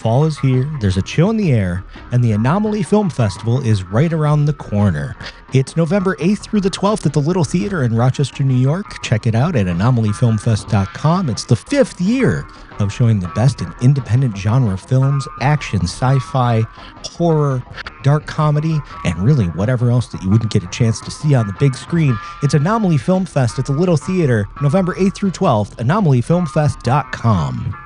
[0.00, 3.84] Fall is here, there's a chill in the air, and the Anomaly Film Festival is
[3.84, 5.14] right around the corner.
[5.52, 9.02] It's November 8th through the 12th at the Little Theater in Rochester, New York.
[9.02, 11.28] Check it out at anomalyfilmfest.com.
[11.28, 12.46] It's the fifth year
[12.78, 16.62] of showing the best in independent genre films, action, sci fi,
[17.04, 17.62] horror,
[18.02, 21.46] dark comedy, and really whatever else that you wouldn't get a chance to see on
[21.46, 22.16] the big screen.
[22.42, 27.79] It's Anomaly Film Fest at the Little Theater, November 8th through 12th, anomalyfilmfest.com.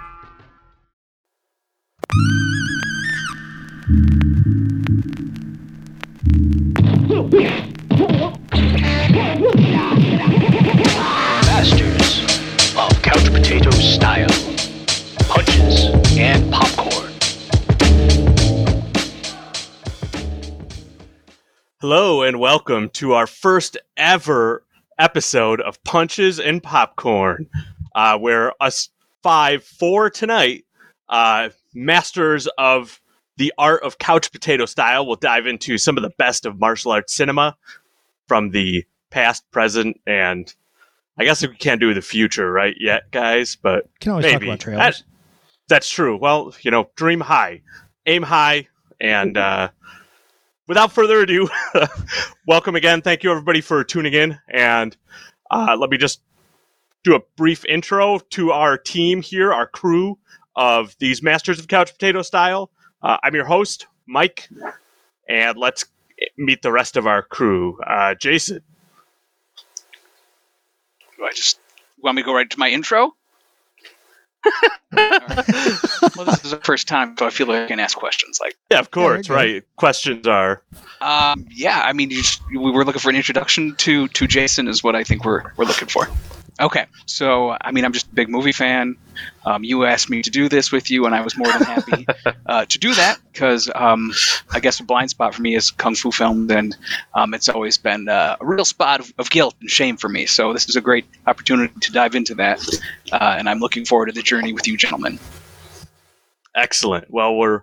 [11.47, 12.20] Masters
[12.77, 14.28] of Couch Potato Style.
[15.28, 15.87] Punches
[16.19, 17.12] and popcorn.
[21.80, 24.64] Hello and welcome to our first ever
[24.98, 27.48] episode of Punches and Popcorn,
[27.95, 28.91] uh, where us
[29.23, 30.64] five, four tonight,
[31.09, 33.01] uh, masters of
[33.37, 36.92] the art of couch potato style, will dive into some of the best of martial
[36.92, 37.56] arts cinema
[38.28, 40.55] from the past, present, and
[41.19, 44.55] I guess we can't do the future right yet, guys, but Can always maybe talk
[44.55, 44.98] about trailers.
[44.98, 45.05] That-
[45.69, 46.17] that's true.
[46.17, 47.62] Well, you know, dream high,
[48.05, 48.69] aim high,
[49.00, 49.70] and uh,
[50.69, 51.48] without further ado,
[52.47, 53.00] welcome again.
[53.00, 54.95] Thank you everybody for tuning in, and
[55.50, 56.20] uh, let me just
[57.02, 60.19] do a brief intro to our team here, our crew
[60.56, 62.70] of these Masters of Couch Potato Style.
[63.02, 64.48] Uh, I'm your host, Mike,
[65.28, 65.84] and let's
[66.36, 67.78] meet the rest of our crew.
[67.86, 68.61] Uh, Jason,
[71.19, 71.58] Do I just
[72.02, 73.14] want me to go right to my intro?
[74.96, 75.22] Alright.
[76.16, 78.39] Well, this is the first time, so I feel like I can ask questions.
[78.41, 79.64] Like, yeah, of course, you're right?
[79.77, 80.62] Questions are
[81.00, 84.68] um, yeah, I mean, you just, we were looking for an introduction to to Jason,
[84.68, 86.08] is what I think we're we're looking for.
[86.60, 88.97] Okay, so I mean, I'm just a big movie fan.
[89.44, 92.06] Um, you asked me to do this with you, and I was more than happy
[92.46, 94.12] uh, to do that because um,
[94.52, 96.77] I guess a blind spot for me is kung fu films, and
[97.14, 100.27] um, it's always been uh, a real spot of, of guilt and shame for me.
[100.27, 102.64] So this is a great opportunity to dive into that,
[103.11, 105.18] uh, and I'm looking forward to the journey with you, gentlemen.
[106.55, 107.11] Excellent.
[107.11, 107.62] Well, we're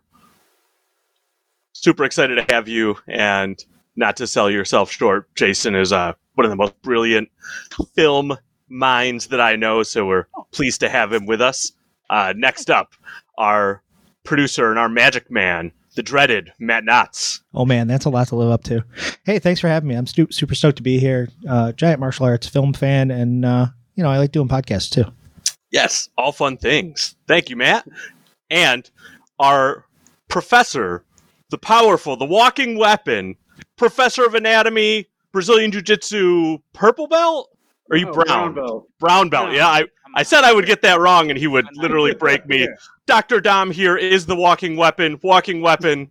[1.71, 3.63] super excited to have you, and
[3.95, 5.33] not to sell yourself short.
[5.35, 7.29] Jason is uh, one of the most brilliant
[7.95, 8.37] film
[8.71, 11.71] minds that I know, so we're pleased to have him with us.
[12.09, 12.93] Uh, next up,
[13.37, 13.81] our
[14.23, 17.41] producer and our magic man, the dreaded Matt Knotts.
[17.53, 18.83] Oh man, that's a lot to live up to.
[19.25, 19.95] Hey, thanks for having me.
[19.95, 21.29] I'm stu- super stoked to be here.
[21.47, 25.11] Uh, giant martial arts film fan, and uh, you know I like doing podcasts too.
[25.71, 27.15] Yes, all fun things.
[27.27, 27.87] Thank you, Matt.
[28.49, 28.89] And
[29.39, 29.85] our
[30.27, 31.03] professor,
[31.49, 33.35] the powerful, the walking weapon,
[33.77, 37.49] professor of anatomy, Brazilian Jiu Jitsu, purple belt?
[37.91, 38.25] Or are you Oh, brown?
[38.25, 38.87] brown belt.
[38.99, 39.51] Brown belt.
[39.51, 39.85] Yeah, I,
[40.15, 42.67] I said I would get that wrong and he would literally break me.
[43.05, 43.41] Dr.
[43.41, 45.19] Dom here is the walking weapon.
[45.21, 46.09] Walking weapon.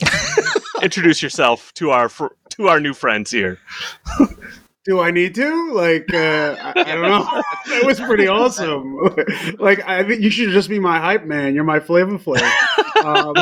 [0.82, 3.58] Introduce yourself to our fr- to our new friends here.
[4.84, 5.72] Do I need to?
[5.72, 7.24] Like, uh, I, I don't know.
[7.66, 8.96] that was pretty awesome.
[9.58, 11.54] like, I think you should just be my hype man.
[11.54, 12.42] You're my flavor flav.
[13.04, 13.34] Um,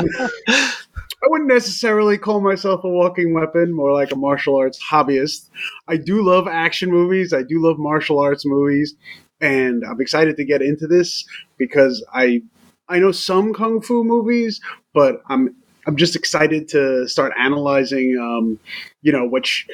[1.25, 5.49] I wouldn't necessarily call myself a walking weapon, more like a martial arts hobbyist.
[5.89, 7.33] I do love action movies.
[7.33, 8.95] I do love martial arts movies,
[9.41, 11.25] and I'm excited to get into this
[11.57, 12.43] because I
[12.91, 14.61] I know some kung fu movies,
[14.93, 18.59] but I'm I'm just excited to start analyzing, um,
[19.01, 19.67] you know, which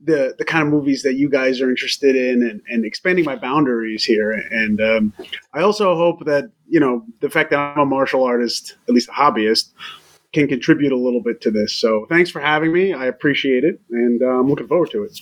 [0.00, 3.36] the the kind of movies that you guys are interested in and, and expanding my
[3.36, 4.32] boundaries here.
[4.32, 5.12] And um,
[5.54, 9.08] I also hope that you know the fact that I'm a martial artist, at least
[9.08, 9.70] a hobbyist,
[10.36, 11.72] can contribute a little bit to this.
[11.74, 12.92] So thanks for having me.
[12.92, 15.18] I appreciate it, and uh, I'm looking forward to it.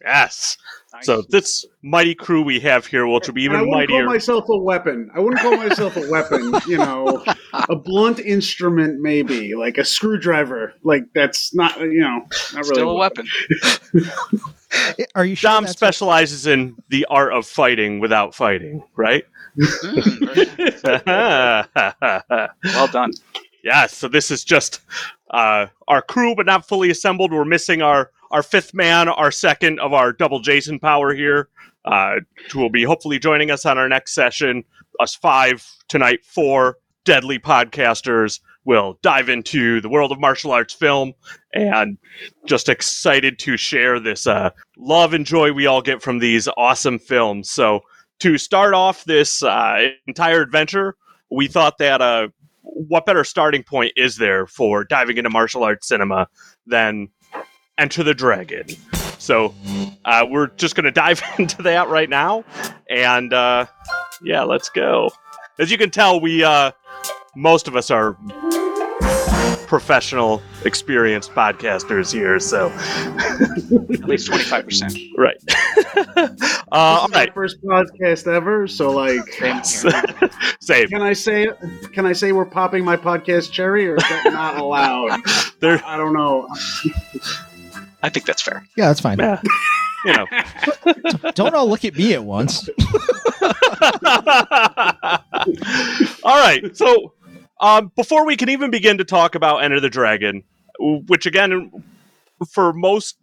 [0.00, 0.56] Yes.
[1.02, 4.04] So this mighty crew we have here, which will be And I wouldn't mightier.
[4.04, 5.10] call myself a weapon.
[5.14, 6.54] I wouldn't call myself a weapon.
[6.66, 10.74] You know, a blunt instrument, maybe like a screwdriver.
[10.82, 11.78] Like that's not.
[11.80, 13.26] You know, not really Still a weapon.
[15.14, 15.50] Are you sure?
[15.50, 19.24] Dom that's- specializes in the art of fighting without fighting, right?
[21.06, 23.12] well done.
[23.62, 24.80] Yeah, so this is just
[25.30, 27.32] uh, our crew, but not fully assembled.
[27.32, 31.48] We're missing our our fifth man, our second of our double Jason power here,
[31.84, 32.16] uh,
[32.50, 34.64] who will be hopefully joining us on our next session.
[35.00, 41.12] Us five tonight, four deadly podcasters will dive into the world of martial arts film
[41.52, 41.98] and
[42.46, 46.98] just excited to share this uh, love and joy we all get from these awesome
[46.98, 47.50] films.
[47.50, 47.80] So,
[48.20, 50.96] to start off this uh, entire adventure,
[51.30, 52.28] we thought that uh,
[52.62, 56.28] what better starting point is there for diving into martial arts cinema
[56.66, 57.08] than
[57.78, 58.66] Enter the Dragon?
[59.18, 59.54] So,
[60.04, 62.44] uh, we're just going to dive into that right now.
[62.90, 63.66] And uh,
[64.22, 65.10] yeah, let's go.
[65.58, 66.72] As you can tell, we uh,
[67.36, 68.16] most of us are
[69.66, 72.38] professional, experienced podcasters here.
[72.40, 74.96] So, At least twenty five percent.
[75.16, 75.36] right.
[76.16, 76.28] uh,
[76.72, 77.34] all This is my right.
[77.34, 79.20] first podcast ever, so like,
[80.62, 80.86] Same.
[80.86, 81.48] can I say
[81.92, 85.20] can I say we're popping my podcast cherry, or is that not allowed?
[85.58, 86.48] There, I don't know.
[88.02, 88.66] I think that's fair.
[88.76, 89.16] Yeah, that's fine.
[89.20, 89.40] yeah,
[90.04, 90.26] you know.
[91.34, 92.68] Don't all look at me at once.
[96.24, 96.76] All right.
[96.76, 97.12] So,
[97.60, 100.42] um, before we can even begin to talk about Enter the Dragon,
[100.80, 101.70] which again,
[102.50, 103.18] for most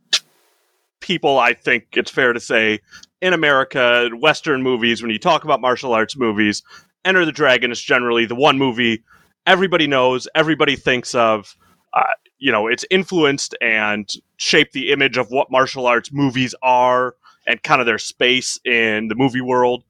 [1.02, 2.80] people, I think it's fair to say,
[3.22, 6.64] in America, Western movies, when you talk about martial arts movies,
[7.10, 9.04] Enter the Dragon is generally the one movie
[9.48, 11.56] everybody knows, everybody thinks of.
[11.92, 12.04] Uh,
[12.38, 14.08] you know, it's influenced and
[14.38, 17.16] shaped the image of what martial arts movies are
[17.48, 19.84] and kind of their space in the movie world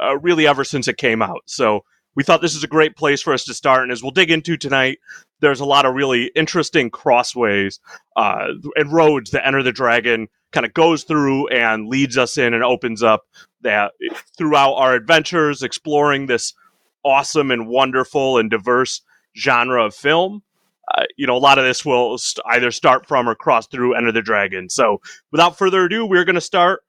[0.00, 1.42] uh, really ever since it came out.
[1.46, 1.84] So
[2.14, 3.82] we thought this is a great place for us to start.
[3.82, 4.98] And as we'll dig into tonight,
[5.40, 7.80] there's a lot of really interesting crossways
[8.16, 12.54] uh, and roads that Enter the Dragon kind of goes through and leads us in
[12.54, 13.26] and opens up
[13.62, 13.92] that
[14.36, 16.54] throughout our adventures, exploring this
[17.04, 19.02] awesome and wonderful and diverse
[19.36, 20.42] genre of film.
[20.96, 23.94] Uh, you know, a lot of this will st- either start from or cross through
[23.94, 24.68] Enter the Dragon.
[24.68, 26.82] So, without further ado, we're going to start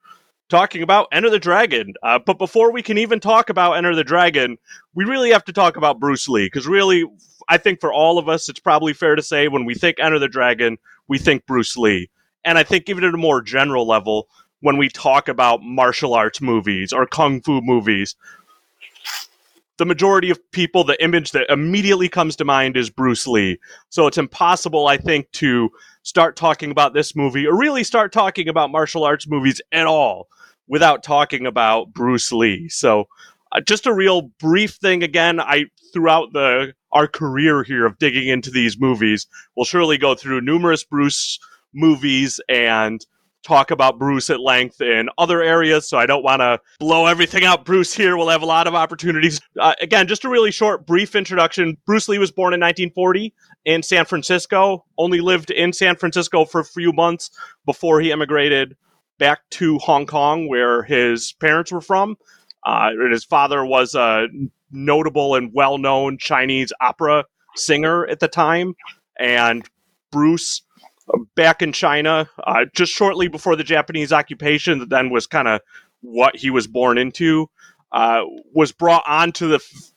[0.51, 1.95] talking about Enter the Dragon.
[2.03, 4.57] Uh, but before we can even talk about Enter the Dragon,
[4.93, 7.05] we really have to talk about Bruce Lee because really,
[7.47, 10.19] I think for all of us, it's probably fair to say when we think Enter
[10.19, 10.77] the Dragon,
[11.07, 12.09] we think Bruce Lee.
[12.43, 14.27] And I think even at a more general level,
[14.59, 18.15] when we talk about martial arts movies or kung fu movies,
[19.77, 23.57] the majority of people, the image that immediately comes to mind is Bruce Lee.
[23.89, 25.71] So it's impossible, I think, to
[26.03, 30.27] start talking about this movie or really start talking about martial arts movies at all
[30.71, 32.69] without talking about Bruce Lee.
[32.69, 33.09] So
[33.51, 38.29] uh, just a real brief thing again, I throughout the our career here of digging
[38.29, 41.39] into these movies, we'll surely go through numerous Bruce
[41.73, 43.05] movies and
[43.43, 47.43] talk about Bruce at length in other areas, so I don't want to blow everything
[47.43, 47.65] out.
[47.65, 49.41] Bruce here We'll have a lot of opportunities.
[49.59, 51.77] Uh, again, just a really short, brief introduction.
[51.85, 53.33] Bruce Lee was born in 1940
[53.65, 57.31] in San Francisco, only lived in San Francisco for a few months
[57.65, 58.77] before he immigrated
[59.21, 62.17] back to Hong Kong, where his parents were from.
[62.65, 64.27] Uh, his father was a
[64.71, 67.25] notable and well known Chinese opera
[67.55, 68.73] singer at the time.
[69.19, 69.63] And
[70.11, 70.63] Bruce
[71.35, 75.61] back in China uh, just shortly before the Japanese occupation, that then was kind of
[76.01, 77.47] what he was born into,
[77.91, 78.23] uh,
[78.55, 79.91] was brought onto the f-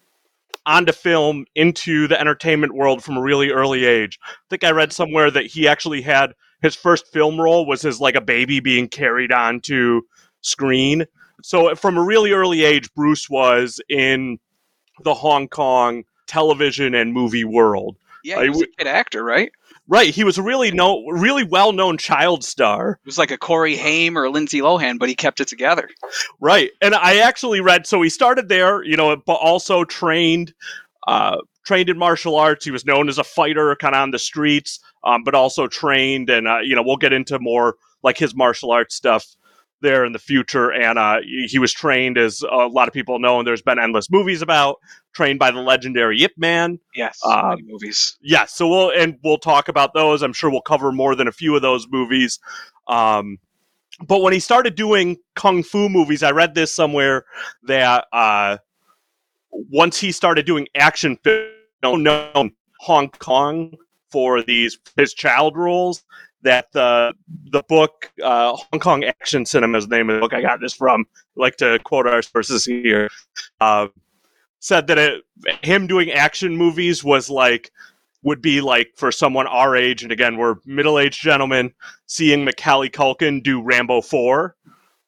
[0.67, 4.19] onto film into the entertainment world from a really early age.
[4.23, 8.01] I think I read somewhere that he actually had his first film role was as
[8.01, 10.01] like a baby being carried onto
[10.41, 11.05] screen.
[11.43, 14.39] So from a really early age, Bruce was in
[15.05, 17.99] the Hong Kong television and movie world.
[18.25, 19.53] Yeah, he was a kid actor, right?
[19.87, 22.99] Right, he was a really no, really well-known child star.
[23.05, 25.91] It was like a Corey Haim or Lindsay Lohan, but he kept it together.
[26.41, 27.87] Right, and I actually read.
[27.87, 30.55] So he started there, you know, but also trained,
[31.07, 32.65] uh, trained in martial arts.
[32.65, 36.31] He was known as a fighter, kind of on the streets, um, but also trained,
[36.31, 39.25] and uh, you know, we'll get into more like his martial arts stuff
[39.81, 40.73] there in the future.
[40.73, 44.11] And uh, he was trained, as a lot of people know, and there's been endless
[44.11, 44.77] movies about.
[45.13, 46.81] Trained by the legendary Yip Man.
[46.97, 48.19] Yes, many movies.
[48.21, 50.23] Yeah, so we'll and we'll talk about those.
[50.23, 52.41] I'm sure we'll cover more than a few of those movies.
[52.89, 53.39] Um,
[54.09, 57.27] but when he started doing kung fu movies, I read this somewhere
[57.63, 58.59] that uh,
[59.55, 63.75] once he started doing action film, known Hong Kong
[64.11, 66.05] for these his child roles,
[66.43, 67.15] that the
[67.51, 70.61] the book uh, Hong Kong Action Cinema is the name of the book I got
[70.61, 71.07] this from.
[71.13, 73.11] I like to quote our sources here.
[73.61, 73.89] Uh,
[74.61, 75.25] said that it,
[75.63, 77.71] him doing action movies was like
[78.23, 81.73] would be like for someone our age, and again we're middle aged gentlemen
[82.07, 84.57] seeing Macaulay Culkin do Rambo four.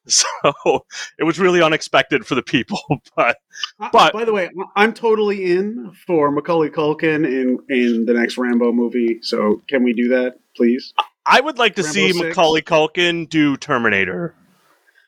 [0.53, 0.85] So
[1.19, 2.81] it was really unexpected for the people,
[3.17, 3.37] but
[3.81, 8.39] Uh, But- by the way, I'm totally in for Macaulay Culkin in in the next
[8.39, 9.19] Rambo movie.
[9.23, 10.95] So can we do that, please?
[11.27, 12.25] I would like to Rambo see 6?
[12.29, 14.35] Macaulay Culkin do Terminator.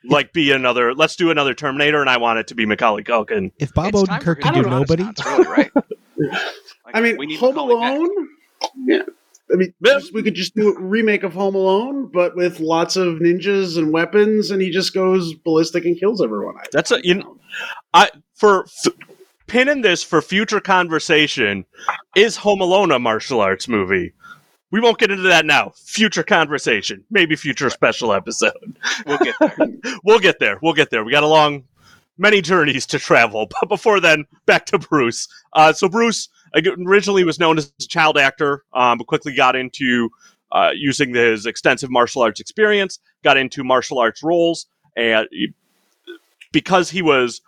[0.04, 0.94] Like be another.
[0.94, 3.50] Let's do another Terminator, and I want it to be Macaulay Culkin.
[3.58, 5.70] If Bob It's Odenkirk could do nobody, renaissance, really, right?
[6.86, 7.96] Like, I mean, we need Home Macaulay back.
[7.98, 8.28] Alone.
[8.86, 9.02] Yeah.
[9.52, 12.96] I mean, just- we could just do a remake of Home Alone, but with lots
[12.96, 16.54] of ninjas and weapons, and he just goes ballistic and kills everyone.
[16.58, 17.38] I- That's a you know,
[17.94, 18.92] I for f-
[19.46, 21.64] pinning this for future conversation.
[22.16, 24.12] Is Home Alone a martial arts movie?
[24.70, 25.72] We won't get into that now.
[25.82, 28.52] Future conversation, maybe future special episode.
[29.06, 29.56] We'll get there.
[30.04, 30.58] we'll get there.
[30.60, 31.04] We'll get there.
[31.04, 31.64] We got a long,
[32.18, 33.48] many journeys to travel.
[33.60, 35.26] But before then, back to Bruce.
[35.54, 40.10] Uh, so Bruce, originally was known as a child actor, um, but quickly got into
[40.52, 45.28] uh, using his extensive martial arts experience, got into martial arts roles, and
[46.52, 47.40] because he was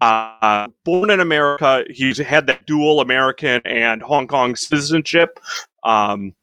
[0.00, 5.38] uh, born in America, he's had that dual American and Hong Kong citizenship.
[5.84, 6.34] Um,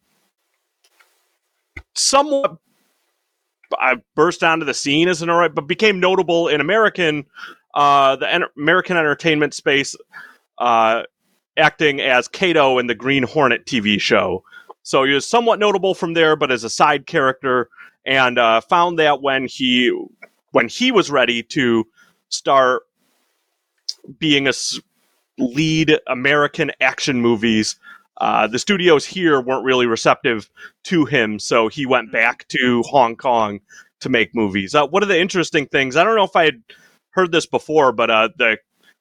[1.96, 2.58] somewhat
[3.80, 7.26] I burst onto the scene as an alright, but became notable in American,
[7.74, 9.96] uh, the American entertainment space,
[10.58, 11.04] uh,
[11.58, 14.44] acting as Kato in the Green Hornet TV show.
[14.84, 17.70] So he was somewhat notable from there, but as a side character,
[18.06, 19.94] and uh, found that when he
[20.52, 21.86] when he was ready to
[22.30, 22.84] start
[24.18, 24.54] being a
[25.38, 27.76] lead American action movies,
[28.22, 30.50] uh, the studios here weren't really receptive
[30.86, 33.60] to him, so he went back to Hong Kong
[34.00, 34.74] to make movies.
[34.74, 36.64] Uh, one of the interesting things, I don't know if I had
[37.12, 38.58] heard this before, but uh, the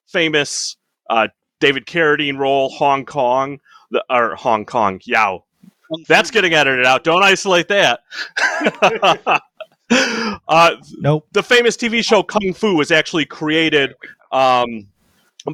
[0.07, 0.75] famous
[1.09, 1.27] uh,
[1.59, 3.59] David Carradine role, Hong Kong,
[3.91, 5.43] the, or Hong Kong, Yao.
[6.07, 7.03] That's getting edited out.
[7.03, 8.01] Don't isolate that.
[10.47, 11.27] uh, Nope.
[11.31, 13.95] the famous TV show Kung Fu was actually created
[14.31, 14.87] um,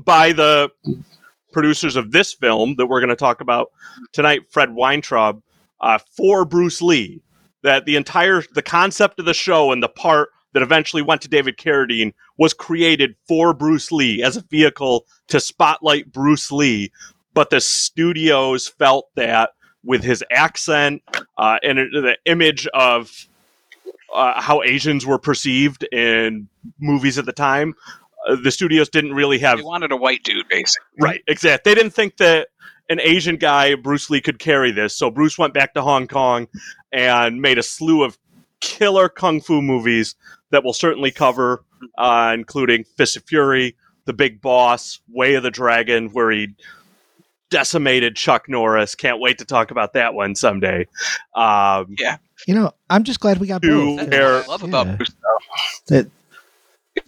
[0.04, 0.72] by the
[1.52, 3.72] producers of this film that we're going to talk about
[4.12, 5.42] tonight, Fred Weintraub,
[5.82, 7.22] uh, for Bruce Lee.
[7.62, 11.28] That the entire the concept of the show and the part that eventually went to
[11.28, 16.92] David Carradine was created for Bruce Lee as a vehicle to spotlight Bruce Lee,
[17.34, 19.52] but the studios felt that
[19.84, 21.02] with his accent
[21.38, 23.28] uh, and the image of
[24.14, 26.48] uh, how Asians were perceived in
[26.80, 27.74] movies at the time,
[28.28, 30.88] uh, the studios didn't really have They wanted a white dude, basically.
[31.00, 31.72] Right, exactly.
[31.72, 32.50] They didn't think that
[32.90, 34.96] an Asian guy, Bruce Lee, could carry this.
[34.96, 36.48] So Bruce went back to Hong Kong
[36.92, 38.18] and made a slew of
[38.60, 40.16] killer kung fu movies
[40.54, 41.64] that we'll certainly cover,
[41.98, 46.50] uh, including Fist of Fury, The Big Boss, Way of the Dragon, where he
[47.50, 48.96] decimated Chuck Norris.
[48.96, 50.88] Can't wait to talk about that one someday.
[51.36, 51.96] Um,
[52.48, 53.98] You know, I'm just glad we got Two both.
[53.98, 54.68] That's what I Hair- love Yeah.
[54.68, 55.12] about Bruce.
[55.88, 56.10] That-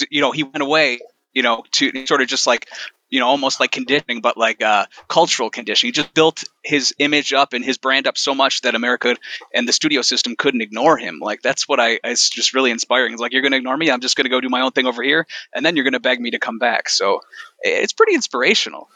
[0.09, 0.99] You know, he went away.
[1.35, 2.67] You know, to sort of just like
[3.09, 5.89] you know, almost like conditioning, but like uh, cultural conditioning.
[5.89, 9.15] He just built his image up and his brand up so much that America
[9.53, 11.19] and the studio system couldn't ignore him.
[11.21, 13.13] Like that's what I it's just really inspiring.
[13.13, 13.91] It's like you're going to ignore me.
[13.91, 15.93] I'm just going to go do my own thing over here, and then you're going
[15.93, 16.89] to beg me to come back.
[16.89, 17.21] So
[17.61, 18.89] it's pretty inspirational.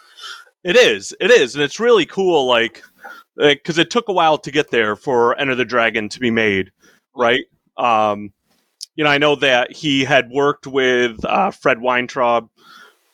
[0.63, 1.15] It is.
[1.19, 2.45] It is, and it's really cool.
[2.45, 2.83] Like,
[3.37, 6.71] because it took a while to get there for Enter the Dragon to be made,
[7.15, 7.45] right?
[7.77, 8.33] Um,
[8.99, 12.49] you know, I know that he had worked with uh, Fred Weintraub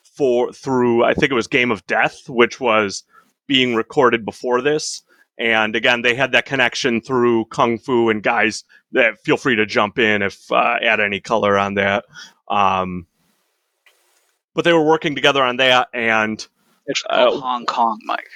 [0.01, 3.03] for through I think it was Game of Death, which was
[3.45, 5.03] being recorded before this.
[5.37, 8.09] And again, they had that connection through Kung Fu.
[8.09, 8.63] And guys,
[8.93, 12.05] that feel free to jump in if uh, add any color on that.
[12.47, 13.05] Um,
[14.55, 16.47] but they were working together on that, and
[16.87, 18.31] It's Uh, Hong Kong, Mike.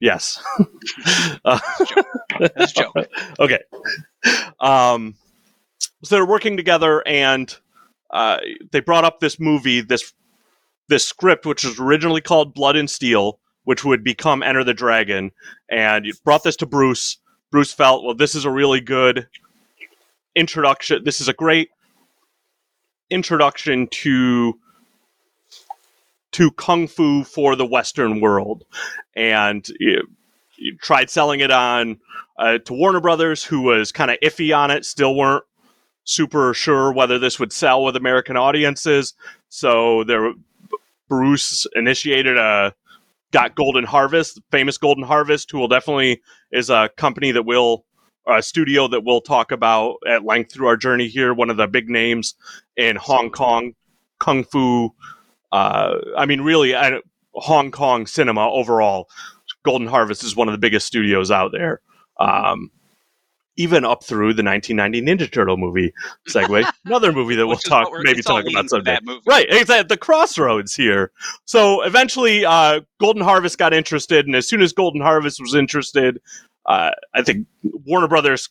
[0.00, 0.42] Yes.
[1.44, 1.58] uh,
[2.40, 2.96] That's a joke.
[3.38, 3.60] okay.
[4.58, 5.16] Um,
[6.02, 7.56] so they're working together, and
[8.10, 8.38] uh,
[8.70, 10.12] they brought up this movie, this
[10.88, 15.30] this script, which was originally called Blood and Steel, which would become Enter the Dragon,
[15.70, 17.18] and brought this to Bruce.
[17.50, 19.28] Bruce felt, well, this is a really good
[20.34, 21.04] introduction.
[21.04, 21.70] This is a great
[23.10, 24.58] introduction to
[26.32, 28.64] to kung fu for the Western world,
[29.14, 30.02] and you,
[30.56, 32.00] you tried selling it on
[32.38, 35.44] uh, to Warner Brothers, who was kind of iffy on it, still weren't
[36.04, 39.14] super sure whether this would sell with American audiences.
[39.48, 40.32] So there,
[41.08, 42.74] Bruce initiated a
[43.32, 47.84] got Golden Harvest, famous Golden Harvest, who will definitely is a company that will
[48.26, 51.34] a studio that we'll talk about at length through our journey here.
[51.34, 52.34] One of the big names
[52.76, 53.74] in Hong Kong
[54.20, 54.94] kung fu.
[55.50, 57.00] Uh, I mean, really, I,
[57.34, 59.08] Hong Kong cinema overall.
[59.64, 61.80] Golden Harvest is one of the biggest studios out there.
[62.18, 62.70] Um,
[63.56, 65.92] even up through the 1990 Ninja Turtle movie
[66.28, 68.98] segue, another movie that we'll Which is what talk maybe talk about someday.
[69.26, 69.88] Right, exactly.
[69.88, 71.12] The crossroads here.
[71.44, 76.20] So eventually, uh, Golden Harvest got interested, and as soon as Golden Harvest was interested,
[76.66, 78.48] uh, I think Warner Brothers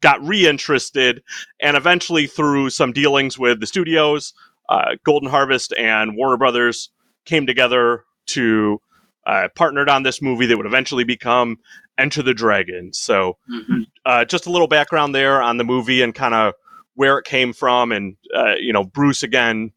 [0.00, 1.22] got reinterested,
[1.60, 4.32] and eventually, through some dealings with the studios,
[4.68, 6.90] uh, Golden Harvest and Warner Brothers
[7.24, 8.80] came together to
[9.26, 11.58] uh, partnered on this movie that would eventually become
[11.98, 12.92] Enter the Dragon.
[12.92, 13.86] So Mhm.
[14.06, 16.54] uh, just a little background there on the movie and kind of
[16.94, 17.92] where it came from.
[17.92, 19.72] And, uh, you know, Bruce again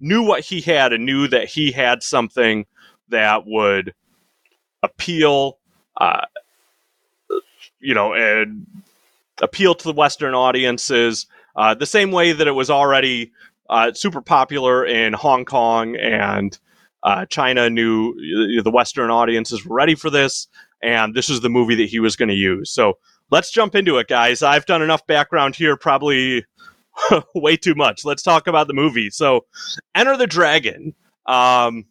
[0.00, 2.66] knew what he had and knew that he had something
[3.08, 3.92] that would
[4.82, 5.58] appeal,
[6.00, 6.26] uh,
[7.80, 8.66] you know, and
[9.42, 13.32] appeal to the Western audiences uh, the same way that it was already
[13.68, 16.58] uh, super popular in Hong Kong and
[17.02, 18.10] Uh, China knew
[18.58, 20.48] uh, the Western audiences were ready for this,
[20.82, 22.70] and this is the movie that he was going to use.
[22.70, 22.98] So
[23.30, 24.42] let's jump into it, guys.
[24.42, 26.44] I've done enough background here, probably
[27.34, 28.04] way too much.
[28.04, 29.10] Let's talk about the movie.
[29.10, 29.46] So,
[29.94, 30.94] Enter the Dragon.
[31.26, 31.86] Um,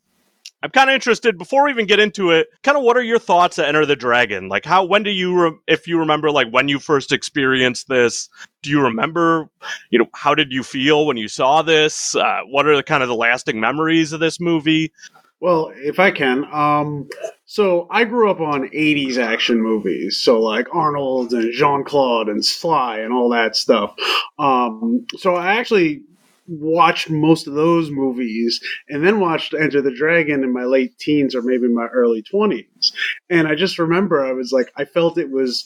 [0.63, 2.47] I'm kind of interested before we even get into it.
[2.63, 4.49] Kind of, what are your thoughts at Enter the Dragon?
[4.49, 8.29] Like, how when do you, re- if you remember, like when you first experienced this?
[8.63, 9.47] Do you remember,
[9.91, 12.15] you know, how did you feel when you saw this?
[12.15, 14.91] Uh, what are the kind of the lasting memories of this movie?
[15.39, 17.09] Well, if I can, um,
[17.45, 22.43] so I grew up on '80s action movies, so like Arnold and Jean Claude and
[22.43, 23.95] Sly and all that stuff.
[24.39, 26.03] Um, so I actually
[26.47, 28.59] watched most of those movies
[28.89, 32.91] and then watched Enter the Dragon in my late teens or maybe my early 20s.
[33.31, 35.65] And I just remember I was like, I felt it was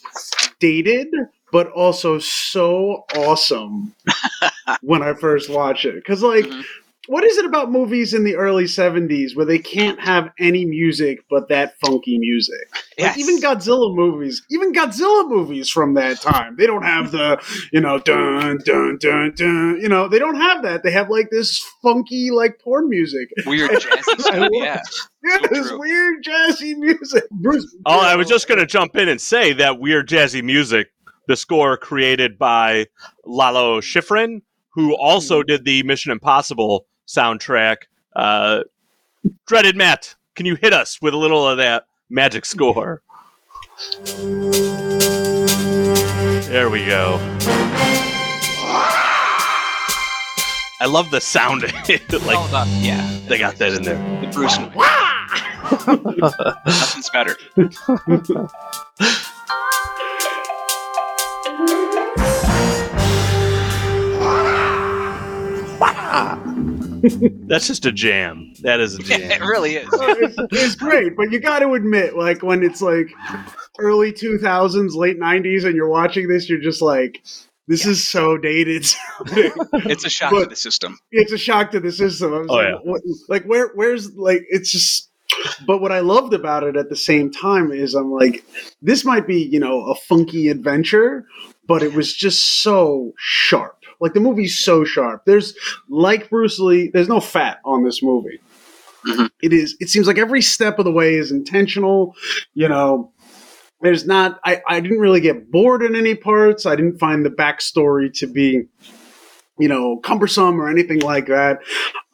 [0.58, 1.08] dated,
[1.52, 3.94] but also so awesome
[4.80, 5.96] when I first watched it.
[5.96, 6.64] Because, like, Mhm.
[7.10, 11.24] What is it about movies in the early 70s where they can't have any music
[11.28, 12.70] but that funky music?
[13.00, 17.80] Like even Godzilla movies, even Godzilla movies from that time, they don't have the, you
[17.80, 19.80] know, dun dun dun dun.
[19.82, 20.84] You know, they don't have that.
[20.84, 23.28] They have like this funky like porn music.
[23.44, 24.48] weird jazzy stuff.
[24.52, 24.80] Yeah.
[25.24, 27.28] Yeah, So this weird jazzy music.
[27.32, 27.76] Bruce.
[27.86, 30.92] Oh, I was just going to jump in and say that weird jazzy music,
[31.26, 32.86] the score created by
[33.24, 34.42] Lalo Schifrin,
[34.74, 35.46] who also hmm.
[35.46, 37.76] did the Mission Impossible soundtrack.
[38.14, 38.62] Uh,
[39.46, 43.02] Dreaded Matt, can you hit us with a little of that magic score?
[46.48, 47.18] There we go.
[50.82, 51.62] I love the sound.
[51.88, 53.18] like All about, yeah.
[53.28, 53.98] they got that in there.
[54.20, 54.74] The Bruce noise.
[56.64, 57.36] Nothing's better.
[67.02, 68.52] That's just a jam.
[68.62, 69.88] That is a Yeah, it really is.
[69.92, 73.08] it's, it's great, but you got to admit, like when it's like
[73.78, 77.22] early 2000s, late 90s, and you're watching this, you're just like,
[77.68, 78.86] this is so dated.
[79.72, 80.98] It's a shock to the system.
[81.12, 82.34] it's a shock to the system.
[82.34, 82.74] I was Oh, like, yeah.
[82.82, 85.08] what, like where where's like it's just
[85.66, 88.44] but what I loved about it at the same time is I'm like,
[88.82, 91.24] this might be, you know, a funky adventure,
[91.68, 93.79] but it was just so sharp.
[94.00, 95.22] Like the movie's so sharp.
[95.26, 95.54] There's
[95.88, 98.40] like Bruce Lee, there's no fat on this movie.
[99.06, 99.30] Mhm.
[99.42, 102.14] It is it seems like every step of the way is intentional,
[102.54, 103.12] you know.
[103.82, 106.66] There's not I, I didn't really get bored in any parts.
[106.66, 108.64] I didn't find the backstory to be
[109.58, 111.58] you know cumbersome or anything like that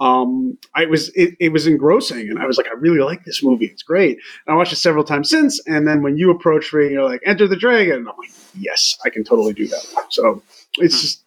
[0.00, 3.40] um i was it, it was engrossing and i was like i really like this
[3.42, 6.74] movie it's great and i watched it several times since and then when you approached
[6.74, 10.42] me you're like enter the dragon i'm like yes i can totally do that so
[10.78, 11.24] it's just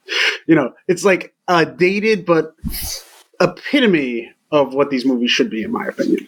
[0.47, 2.55] you know it's like a dated but
[3.39, 6.27] epitome of what these movies should be in my opinion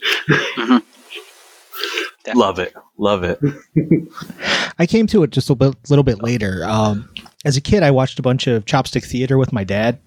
[2.36, 2.74] Love it.
[2.98, 3.40] Love it.
[4.80, 6.64] I came to it just a bit, little bit later.
[6.66, 7.10] Um,
[7.46, 10.00] as a kid, I watched a bunch of chopstick theater with my dad,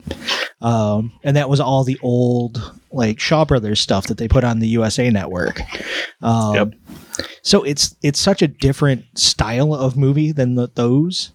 [0.61, 4.61] um, and that was all the old like Shaw Brothers stuff that they put on
[4.61, 5.61] the USA Network.
[6.23, 6.69] Um, Yep.
[7.43, 11.31] So it's it's such a different style of movie than the, those,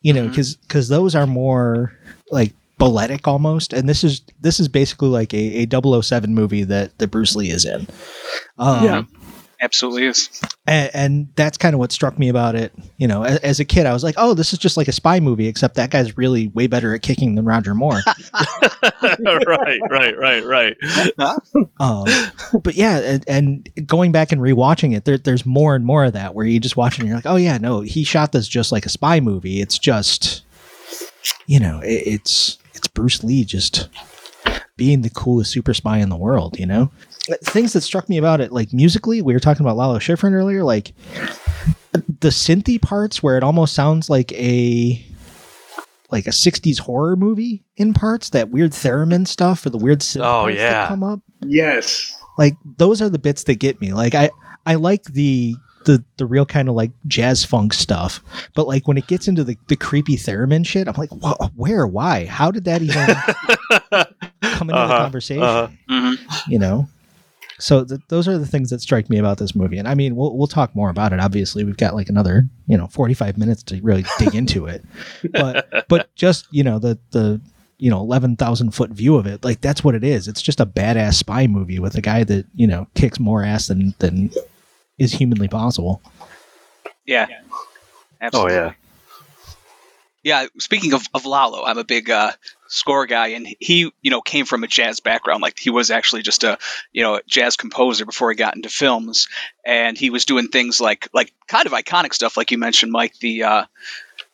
[0.00, 0.58] you know, Mhm.
[0.62, 1.92] because those are more
[2.30, 6.96] like balletic almost, and this is this is basically like a, a 007 movie that
[6.98, 7.86] that Bruce Lee is in.
[8.58, 9.02] Um, Yeah.
[9.62, 10.28] Absolutely is.
[10.66, 12.72] and, and that's kind of what struck me about it.
[12.98, 14.92] You know, as, as a kid, I was like, "Oh, this is just like a
[14.92, 18.00] spy movie, except that guy's really way better at kicking than Roger Moore."
[19.20, 20.76] right, right, right, right.
[21.80, 22.04] um,
[22.60, 26.12] but yeah, and, and going back and rewatching it, there, there's more and more of
[26.14, 28.48] that where you just watch it and you're like, "Oh yeah, no, he shot this
[28.48, 29.60] just like a spy movie.
[29.60, 30.42] It's just,
[31.46, 33.88] you know, it, it's it's Bruce Lee just
[34.76, 36.58] being the coolest super spy in the world.
[36.58, 36.90] You know,
[37.44, 40.64] things that struck me about it, like musically, we were talking about Lalo Schifrin earlier,
[40.64, 40.92] like
[41.92, 45.04] the synthy parts where it almost sounds like a
[46.10, 50.20] like a 60s horror movie in parts that weird theremin stuff or the weird synth
[50.20, 50.70] Oh, parts yeah.
[50.72, 51.20] that come up.
[51.40, 52.14] Yes.
[52.38, 53.92] Like those are the bits that get me.
[53.94, 54.30] Like i
[54.66, 55.54] i like the
[55.86, 58.20] the the real kind of like jazz funk stuff
[58.54, 61.10] but like when it gets into the, the creepy theremin shit i'm like
[61.56, 62.24] where why?
[62.26, 62.94] How did that even
[64.42, 65.42] come into the Uh-huh, conversation?
[65.42, 65.68] Uh-huh.
[65.88, 66.14] hmm
[66.48, 66.86] you know
[67.62, 70.16] so th- those are the things that strike me about this movie and i mean
[70.16, 73.62] we'll, we'll talk more about it obviously we've got like another you know 45 minutes
[73.62, 74.84] to really dig into it
[75.32, 77.40] but but just you know the the
[77.78, 80.66] you know 11,000 foot view of it like that's what it is it's just a
[80.66, 84.30] badass spy movie with a guy that you know kicks more ass than than
[84.98, 86.00] is humanly possible
[87.06, 87.26] Yeah.
[87.52, 87.66] Oh
[88.20, 88.54] Absolutely.
[88.54, 88.72] yeah.
[90.24, 92.30] Yeah, speaking of, of Lalo, I'm a big uh,
[92.72, 95.42] score guy, and he, you know, came from a jazz background.
[95.42, 96.58] Like he was actually just a,
[96.92, 99.28] you know, jazz composer before he got into films,
[99.64, 103.18] and he was doing things like like kind of iconic stuff, like you mentioned, Mike.
[103.20, 103.64] The uh,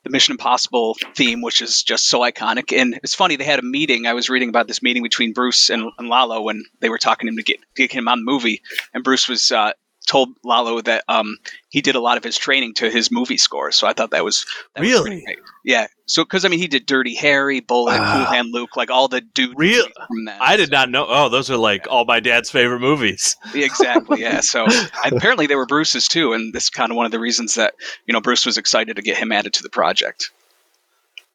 [0.04, 2.76] the Mission Impossible theme, which is just so iconic.
[2.76, 4.06] And it's funny, they had a meeting.
[4.06, 7.26] I was reading about this meeting between Bruce and, and Lalo when they were talking
[7.26, 8.62] to him to get, to get him on the movie.
[8.94, 9.72] And Bruce was uh,
[10.06, 11.36] told Lalo that um,
[11.68, 13.72] he did a lot of his training to his movie score.
[13.72, 14.46] So I thought that was
[14.76, 15.22] that Really?
[15.24, 15.38] great.
[15.64, 15.88] yeah.
[16.08, 18.16] So because I mean, he did Dirty Harry, Bullitt, Wow.
[18.24, 20.40] Cool Hand Luke, like all the dudes Real- from that.
[20.42, 21.06] I did not know.
[21.08, 23.36] Oh, those are like all my dad's favorite movies.
[23.54, 24.66] exactly yeah so
[25.04, 27.74] apparently they were bruce's too and this is kind of one of the reasons that
[28.06, 30.30] you know bruce was excited to get him added to the project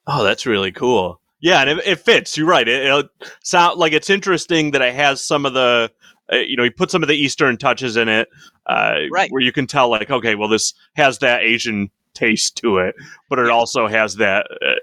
[0.05, 1.19] Oh, that's really cool.
[1.39, 2.37] Yeah, and it, it fits.
[2.37, 2.67] You're right.
[2.67, 3.09] It, it
[3.43, 5.91] sound like it's interesting that it has some of the,
[6.31, 8.27] uh, you know, he put some of the Eastern touches in it,
[8.65, 9.31] uh, Right.
[9.31, 12.95] Where you can tell, like, okay, well, this has that Asian taste to it,
[13.29, 14.47] but it also has that.
[14.61, 14.75] Uh,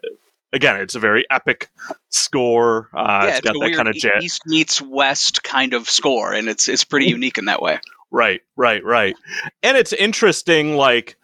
[0.53, 1.71] again, it's a very epic
[2.09, 2.89] score.
[2.95, 4.23] Uh, yeah it's it's got that kind of jazz.
[4.23, 7.79] east meets west kind of score and it's it's pretty unique in that way
[8.11, 9.17] Right, right, right.
[9.63, 11.17] And it's interesting, like,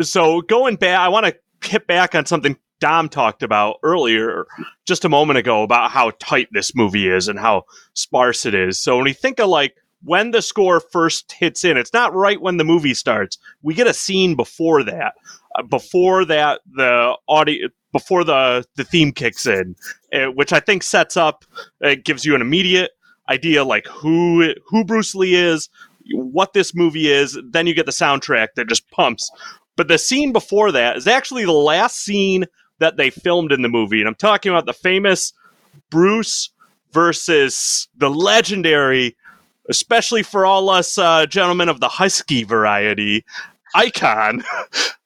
[0.00, 4.46] so going back, I want to hit back on something Dom talked about earlier,
[4.86, 8.80] just a moment ago, about how tight this movie is and how sparse it is.
[8.80, 12.40] So when you think of like when the score first hits in, it's not right
[12.40, 13.38] when the movie starts.
[13.62, 15.14] We get a scene before that,
[15.56, 19.76] uh, before that the audio, before the the theme kicks in,
[20.12, 21.44] uh, which I think sets up,
[21.80, 22.92] it gives you an immediate
[23.28, 25.68] idea like who who Bruce Lee is,
[26.12, 27.38] what this movie is.
[27.50, 29.30] Then you get the soundtrack that just pumps.
[29.76, 32.46] But the scene before that is actually the last scene
[32.78, 35.32] that they filmed in the movie, and I'm talking about the famous
[35.90, 36.50] Bruce
[36.92, 39.16] versus the legendary,
[39.68, 43.24] especially for all us uh, gentlemen of the husky variety,
[43.74, 44.44] icon.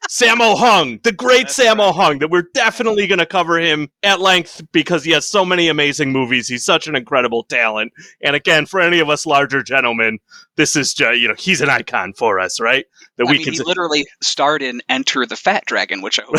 [0.09, 4.21] Sammo Hung, the great That's Sammo Hung, that we're definitely going to cover him at
[4.21, 6.47] length because he has so many amazing movies.
[6.47, 7.93] He's such an incredible talent.
[8.21, 10.19] And again, for any of us larger gentlemen,
[10.57, 12.87] this is just, you know, he's an icon for us, right?
[13.17, 16.23] That I we mean, can he literally starred in Enter the Fat Dragon, which I
[16.23, 16.37] hope.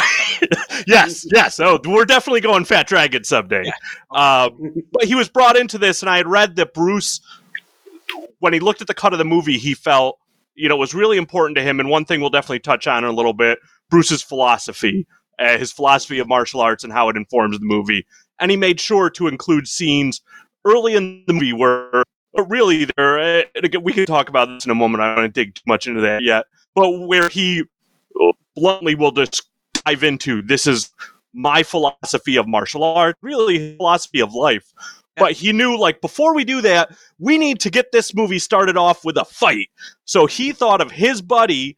[0.87, 1.59] yes, yes.
[1.59, 3.69] Oh, we're definitely going Fat Dragon someday.
[4.11, 4.49] Uh,
[4.91, 7.19] but he was brought into this, and I had read that Bruce,
[8.39, 10.19] when he looked at the cut of the movie, he felt,
[10.55, 11.79] you know, was really important to him.
[11.79, 15.07] And one thing we'll definitely touch on in a little bit Bruce's philosophy,
[15.39, 18.05] uh, his philosophy of martial arts and how it informs the movie.
[18.39, 20.21] And he made sure to include scenes
[20.65, 22.03] early in the movie where,
[22.33, 25.01] but really, there, uh, again, we can talk about this in a moment.
[25.01, 27.63] I don't want to dig too much into that yet, but where he
[28.55, 29.43] bluntly will just
[29.85, 30.91] dive into this is
[31.33, 34.73] my philosophy of martial art, really philosophy of life.
[35.17, 38.77] But he knew, like, before we do that, we need to get this movie started
[38.77, 39.69] off with a fight.
[40.05, 41.75] So he thought of his buddy,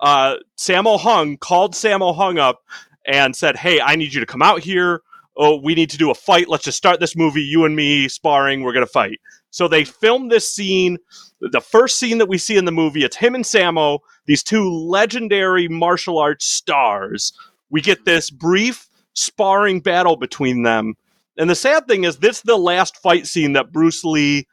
[0.00, 2.62] uh, Hung, called Sammo Hung up
[3.06, 5.02] and said, Hey, I need you to come out here.
[5.36, 6.48] Oh, we need to do a fight.
[6.48, 7.42] Let's just start this movie.
[7.42, 8.62] You and me sparring.
[8.62, 9.18] We're going to fight.
[9.50, 10.98] So they filmed this scene.
[11.40, 14.68] The first scene that we see in the movie, it's him and Sammo, these two
[14.70, 17.32] legendary martial arts stars.
[17.70, 20.94] We get this brief sparring battle between them.
[21.38, 24.46] And the sad thing is, this is the last fight scene that Bruce Lee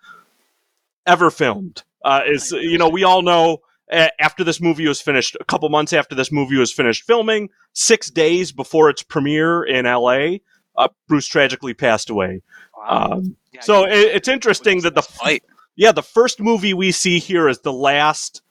[1.05, 1.83] ever filmed.
[2.03, 3.57] Uh, is you know we all know
[3.91, 7.49] uh, after this movie was finished, a couple months after this movie was finished filming,
[7.73, 10.41] six days before its premiere in L.A.,
[10.77, 12.41] uh, Bruce tragically passed away.
[12.87, 15.43] Um, Yeah, so I- it, it's interesting that the fight.
[15.75, 18.41] yeah, the first movie we see here is the last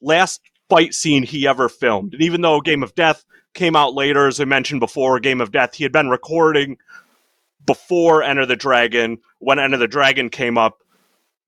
[0.00, 2.14] last fight scene he ever filmed.
[2.14, 5.50] And even though Game of Death came out later, as I mentioned before, Game of
[5.50, 6.78] Death, he had been recording
[7.68, 9.18] before Enter the Dragon.
[9.38, 10.78] When Enter the Dragon came up,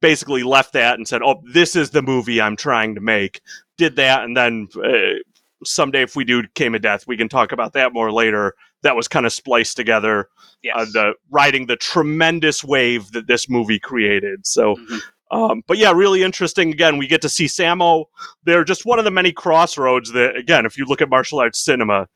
[0.00, 3.40] basically left that and said, "Oh, this is the movie I'm trying to make."
[3.76, 5.18] Did that, and then uh,
[5.64, 8.54] someday, if we do Game of Death, we can talk about that more later.
[8.82, 10.28] That was kind of spliced together
[10.62, 10.74] Yes.
[10.76, 14.46] uh, the riding the tremendous wave that this movie created.
[14.46, 15.00] So, Mhm.
[15.30, 16.70] um, but yeah, really interesting.
[16.72, 18.04] Again, we get to see Sammo.
[18.44, 21.58] They're just one of the many crossroads that, again, if you look at martial arts
[21.64, 22.08] cinema,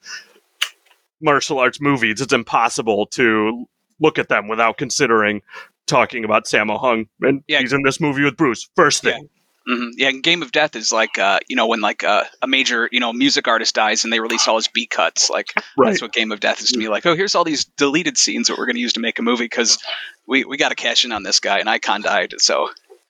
[1.21, 3.67] martial arts movies, it's impossible to
[4.01, 5.43] look at them without considering
[5.87, 7.07] talking about Sammo Hung.
[7.21, 7.61] And Yeah.
[7.61, 8.69] he's in this movie with Bruce.
[8.75, 9.29] First thing.
[9.67, 12.47] hmm Yeah, and Game of Death is like, uh, you know, when like uh, a
[12.47, 15.31] major, you know, music artist dies and they release all his B cuts.
[15.31, 15.91] Like Right.
[15.91, 16.89] that's what Game of Death is to me.
[16.89, 19.23] Like, oh, here's all these deleted scenes that we're going to use to make a
[19.23, 19.79] movie because
[20.27, 22.69] we we got to cash in on this guy, and Icon died, so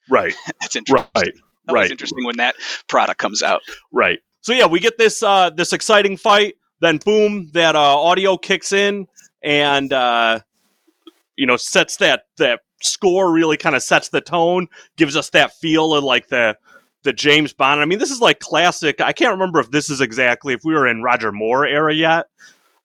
[0.08, 0.34] Right.
[0.60, 1.08] that's interesting.
[1.16, 1.32] Right.
[1.66, 1.90] That right.
[1.90, 2.56] interesting when that
[2.88, 3.62] product comes out.
[3.90, 4.18] Right.
[4.42, 8.72] So yeah, we get this uh this exciting fight, then boom, that uh audio kicks
[8.72, 9.06] in
[9.42, 10.40] and uh
[11.36, 15.52] you know sets that that score really kind of sets the tone, gives us that
[15.54, 16.56] feel of like the
[17.02, 17.80] the James Bond.
[17.80, 19.00] I mean, this is like classic.
[19.00, 22.26] I can't remember if this is exactly if we were in Roger Moore era yet.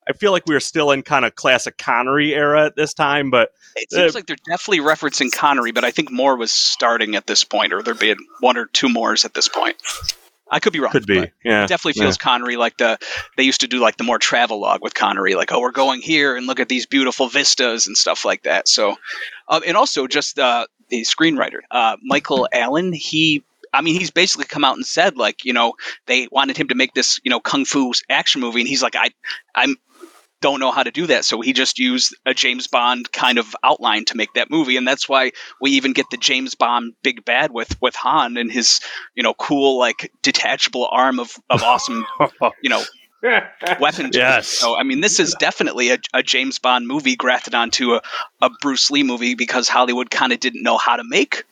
[0.10, 3.30] I feel like we were still in kind of classic Connery era at this time,
[3.30, 7.16] but It seems Uh, like they're definitely referencing Connery, but I think Moore was starting
[7.16, 9.78] at this point, or there'd be one or two mores at this point.
[10.52, 10.92] I could be wrong.
[10.92, 11.32] could be.
[11.44, 11.64] Yeah.
[11.64, 12.98] it definitely feels Connery like the
[13.38, 16.02] they used to do like the more travel log with Connery, like oh we're going
[16.02, 18.68] here and look at these beautiful vistas and stuff like that.
[18.68, 18.96] So,
[19.48, 23.44] uh, and also just uh, the screenwriter uh, Michael Allin, he.
[23.72, 25.74] I mean, he's basically come out and said, like, you know,
[26.08, 28.96] they wanted him to make this, you know, kung fu action movie, and he's like,
[28.96, 29.12] I,
[29.54, 29.76] I'm
[30.42, 31.26] don't know how to do that.
[31.26, 34.88] So he just used a James Bond kind of outline to make that movie, and
[34.88, 38.80] that's why we even get the James Bond big bad with with Han and his
[39.16, 42.06] you know cool like detachable arm of of awesome
[42.62, 42.84] you know
[43.80, 44.16] weapons.
[44.16, 44.48] Yes.
[44.48, 48.02] So I mean, this is definitely a, a James Bond movie grafted onto a,
[48.42, 51.44] a Bruce Lee movie because Hollywood kind of didn't know how to make.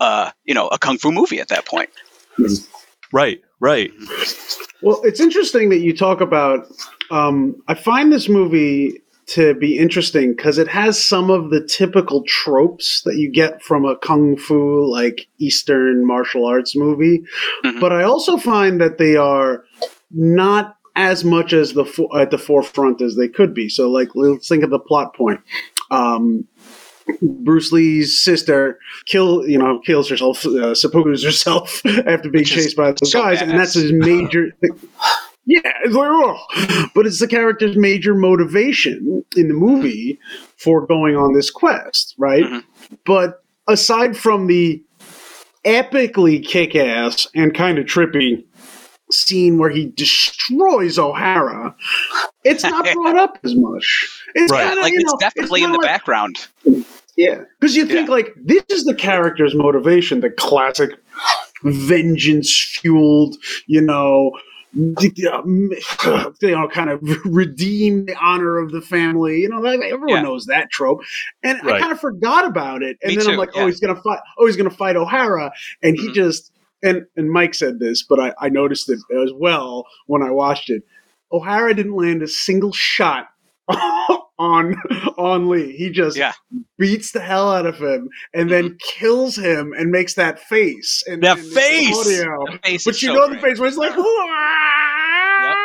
[0.00, 1.88] Uh, you know, a kung fu movie at that point.
[3.12, 3.40] Right.
[3.62, 3.92] Right.
[4.82, 6.66] Well, it's interesting that you talk about.
[7.12, 12.24] Um, I find this movie to be interesting because it has some of the typical
[12.26, 17.22] tropes that you get from a kung fu, like Eastern martial arts movie.
[17.64, 17.78] Mhm.
[17.80, 19.62] But I also find that they are
[20.10, 23.68] not as much as the fo- at the forefront as they could be.
[23.68, 25.40] So, like, let's think of the plot point.
[25.92, 26.48] Um,
[27.20, 32.76] Bruce Lee's sister kill you know kills herself, uh, seppukus herself after being Which chased
[32.76, 34.52] by those so guys, and that's his major.
[35.44, 36.88] Yeah, it's like, oh.
[36.94, 40.20] but it's the character's major motivation in the movie
[40.56, 42.44] for going on this quest, right?
[42.44, 42.62] Mhm.
[43.04, 44.80] But aside from the
[45.64, 48.44] epically kick-ass and kind of trippy
[49.12, 51.74] scene where he destroys O'Hara,
[52.44, 54.08] it's not brought up as much.
[54.34, 54.66] It's Right.
[54.68, 56.36] kinda, Like it's know, definitely not in the like- background.
[57.16, 60.90] yeah, because you think like this is the character's motivation, the classic
[61.62, 64.32] vengeance fueled, you know,
[64.74, 65.12] you
[66.50, 69.40] know, kind of redeem the honor of the family.
[69.40, 70.22] You know, like, everyone Yeah.
[70.22, 71.02] knows that trope,
[71.42, 72.96] and I kind of forgot about it.
[73.02, 73.64] And Me then too, I'm like, yeah.
[73.64, 74.20] oh, he's gonna fight.
[74.38, 76.14] Oh, he's gonna fight O'Hara, and he Mhm.
[76.14, 76.51] just
[76.82, 80.70] and and Mike said this, but I, I noticed it as well when I watched
[80.70, 80.82] it.
[81.32, 83.28] O'Hara didn't land a single shot
[84.38, 84.74] on
[85.16, 85.72] on Lee.
[85.76, 86.32] He just Yeah.
[86.78, 88.76] beats the hell out of him and then mm-hmm.
[88.98, 91.96] kills him and makes that face and That face!
[92.04, 93.94] The face But you so know the face where it's like,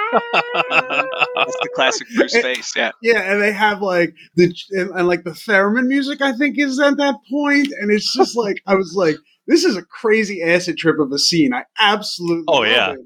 [0.12, 2.74] That's the classic Bruce And- face.
[2.76, 2.92] Yeah.
[3.02, 6.22] yeah, and they have like the and, and like the theremin music.
[6.22, 9.16] I think is at that point, and it's just like I was like,
[9.48, 11.54] this is a crazy acid trip of a scene.
[11.54, 12.92] I absolutely Oh, love yeah.
[12.94, 13.00] it.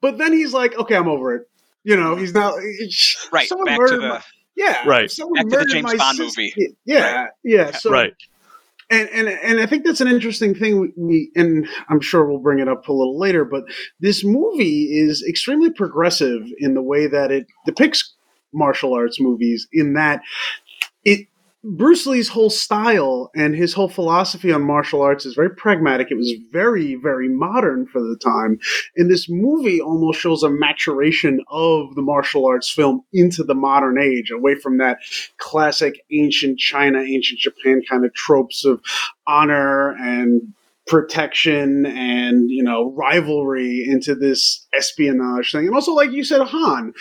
[0.00, 1.48] But then he's like, okay, I'm over it.
[1.84, 2.54] You know, he's not
[3.32, 3.46] Right.
[3.48, 4.22] someone Back to the my-
[4.56, 5.10] yeah, Right.
[5.10, 6.76] someone Back to the James my Bond sis- movie.
[6.84, 7.72] Yeah, yeah.
[7.72, 8.14] So Right.
[8.90, 10.80] and and and I think that's an interesting thing.
[10.80, 13.64] We, we and I'm sure we'll bring it up a little later, but
[14.00, 18.14] this movie is extremely progressive in the way that it depicts
[18.52, 19.66] martial arts movies.
[19.72, 20.22] In that
[21.04, 21.26] it.
[21.66, 26.10] Bruce Lee's whole style and his whole philosophy on martial arts is very pragmatic.
[26.10, 28.58] It was very, very modern for the time.
[28.96, 33.98] And this movie almost shows a maturation of the martial arts film into the modern
[33.98, 34.98] age, away from that
[35.38, 38.82] classic ancient China, ancient Japan kind of tropes of
[39.26, 40.52] honor and
[40.86, 46.92] protection and you know rivalry into this espionage thing and also like you said han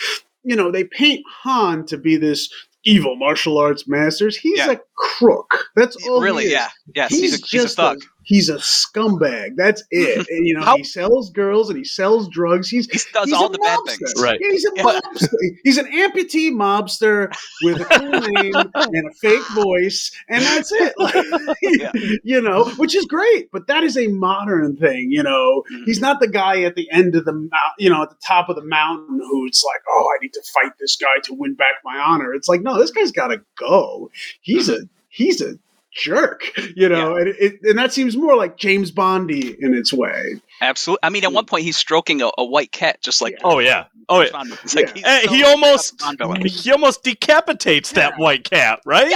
[0.46, 2.50] you know they paint han to be this
[2.86, 4.72] evil martial arts masters he's Yeah.
[4.72, 6.70] a crook that's all he really, yeah.
[6.96, 8.02] Yes, he's, a, he's a just thug.
[8.24, 12.28] He's a scumbag that's it and you know How- he sells girls and he sells
[12.30, 14.14] drugs he's He does He's all a the bad things.
[14.22, 14.40] Right.
[14.42, 14.84] yeah, he's a Yeah.
[14.84, 15.28] mobster.
[15.64, 17.32] He's an amputee mobster
[17.64, 20.94] with a cool name and a fake voice, and that's it.
[21.00, 21.92] Like, Yeah.
[22.24, 25.12] You know, which is great, but that is a modern thing.
[25.12, 25.84] You know, Mhm.
[25.86, 28.50] he's not the guy at the end of the mount, you know, at the top
[28.50, 31.76] of the mountain who's like, "Oh, I need to fight this guy to win back
[31.84, 34.10] my honor." It's like, no, this guy's got to go.
[34.42, 35.58] He's a he's a
[35.96, 36.44] jerk,
[36.76, 40.42] you know, and it, and that seems more like James Bondy in its way.
[40.62, 41.00] Absolutely.
[41.04, 43.86] I mean, at one point he's stroking a, a white cat, just like Oh yeah.
[44.10, 44.44] Oh yeah.
[44.64, 44.94] It's like Yeah.
[44.96, 46.02] he's eh, so he almost
[46.46, 49.14] he almost decapitates that white cat, right?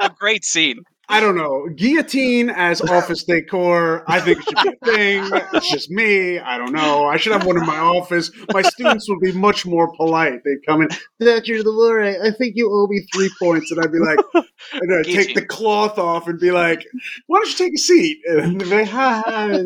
[0.00, 0.84] a great scene.
[1.08, 1.68] I don't know.
[1.74, 4.04] Guillotine as office decor.
[4.08, 5.30] I think it should be a thing.
[5.52, 6.38] It's just me.
[6.38, 7.06] I don't know.
[7.06, 8.30] I should have one in my office.
[8.52, 10.40] My students would be much more polite.
[10.44, 10.88] They'd come in,
[11.20, 11.62] Dr.
[11.62, 13.70] Delore, I think you owe me three points.
[13.70, 14.18] And I'd be like,
[14.72, 16.86] and I'd take the cloth off and be like,
[17.26, 18.18] why don't you take a seat?
[18.26, 19.62] And they'd be like, ha, ha.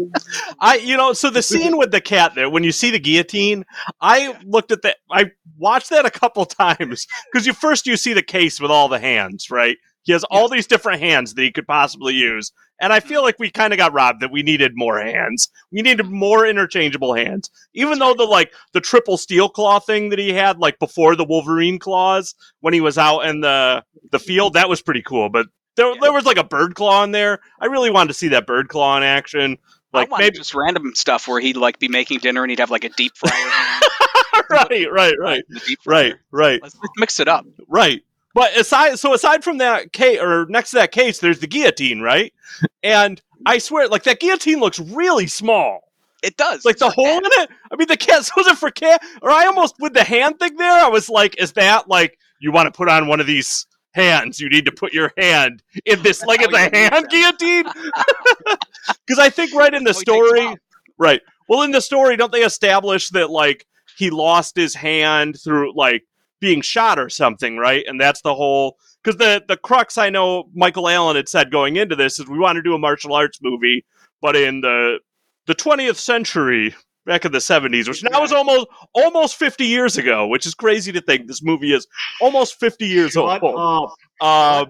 [0.59, 3.65] I, you know, so the scene with the cat there, when you see the guillotine,
[4.01, 4.97] I looked at that.
[5.11, 8.89] I watched that a couple times because you first you see the case with all
[8.89, 9.77] the hands, right?
[10.03, 12.53] He has all these different hands that he could possibly use.
[12.81, 13.25] And I feel mm-hmm.
[13.27, 15.49] like we kind of got robbed that we needed more hands.
[15.73, 16.17] We needed mm-hmm.
[16.17, 17.51] more interchangeable hands.
[17.75, 21.25] Even though the like the triple steel claw thing that he had like before the
[21.25, 25.29] Wolverine claws when he was out in the the field, that was pretty cool.
[25.29, 27.41] But there, there was like a bird claw in there.
[27.61, 29.59] I really wanted to see that bird claw in action.
[29.93, 32.85] Like maybe just random stuff where he'd like be making dinner and he'd have like
[32.85, 33.33] a deep fryer.
[34.51, 35.43] right, right, right,
[35.87, 36.63] right, right.
[36.63, 37.47] Let's mix it up.
[37.67, 38.03] Right.
[38.39, 42.01] But aside, so aside from that case, or next to that case, there's the guillotine,
[42.01, 42.33] right?
[42.85, 45.91] And I swear, like that guillotine looks really small.
[46.23, 46.65] It does.
[46.65, 47.51] Like the hole in it.
[47.73, 49.03] I mean, the cat so was it for cat?
[49.23, 50.71] Or I almost with the hand thing there.
[50.71, 54.39] I was like, is that like you want to put on one of these hands?
[54.39, 57.65] You need to put your hand in this, like it's how a hand guillotine.
[59.05, 60.57] Because I think right in the oh, That's how he takes it story.
[60.97, 61.23] Right.
[61.49, 66.05] Well, in the story, don't they establish that like he lost his hand through like
[66.41, 67.85] being shot or something, right?
[67.87, 71.77] And that's the whole because the the crux I know Michael Allin had said going
[71.77, 73.85] into this is we want to do a martial arts movie,
[74.21, 74.99] but in the
[75.47, 76.75] the 20th century,
[77.09, 80.93] back in the 70s, which now is almost almost 50 years ago, which is crazy
[80.93, 81.87] to think this movie is
[82.21, 83.55] almost 50 years Shut old.
[83.59, 83.91] up.
[84.21, 84.69] Um,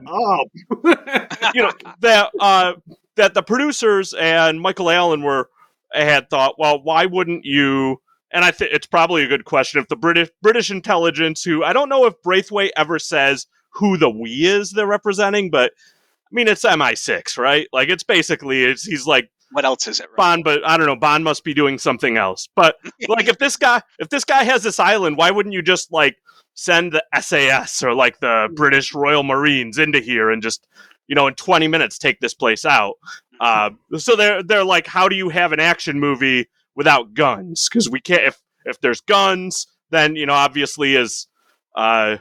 [1.55, 2.75] you know that uh,
[3.17, 5.51] that the producers and Michael Allin were
[5.93, 8.01] had thought, well, why wouldn't you?
[8.31, 11.73] And I think it's probably a good question if the British British intelligence, who I
[11.73, 16.49] don't know if Braithwaite ever says who the we is they're representing, but I mean
[16.49, 17.69] it's MI6, right?
[17.73, 20.09] Like it's basically it's he's like What else is it?
[20.11, 20.17] Right?
[20.17, 20.97] Bond, but I don't know.
[20.97, 22.49] Bond must be doing something else.
[22.55, 22.77] But
[23.09, 26.17] like, if this guy, if this guy has this island, why wouldn't you just like
[26.55, 30.67] send the SAS or like the British Royal Marines into here and just,
[31.07, 32.95] you know, in twenty minutes take this place out?
[33.41, 37.69] Uh, so they're they're like, how do you have an action movie without guns?
[37.69, 38.23] Because we can't.
[38.23, 41.27] If if there's guns, then you know, obviously, as
[41.75, 42.17] uh,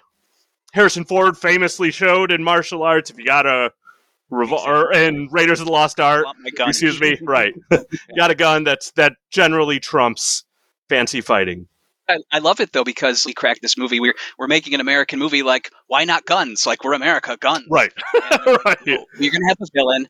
[0.74, 3.72] Harrison Ford famously showed in martial arts, if you got a
[4.30, 6.70] revolver in Raiders of the Lost Ark, Want my gun.
[6.70, 7.54] excuse me, right?
[8.18, 10.44] got a gun that's that generally trumps
[10.90, 11.68] fancy fighting.
[12.10, 14.00] I, I love it though because we cracked this movie.
[14.00, 15.44] We're we're making an American movie.
[15.44, 16.66] Like, why not guns?
[16.66, 17.66] Like, we're America, guns.
[17.70, 17.92] Right,
[18.66, 20.08] right, You're gonna have a villain,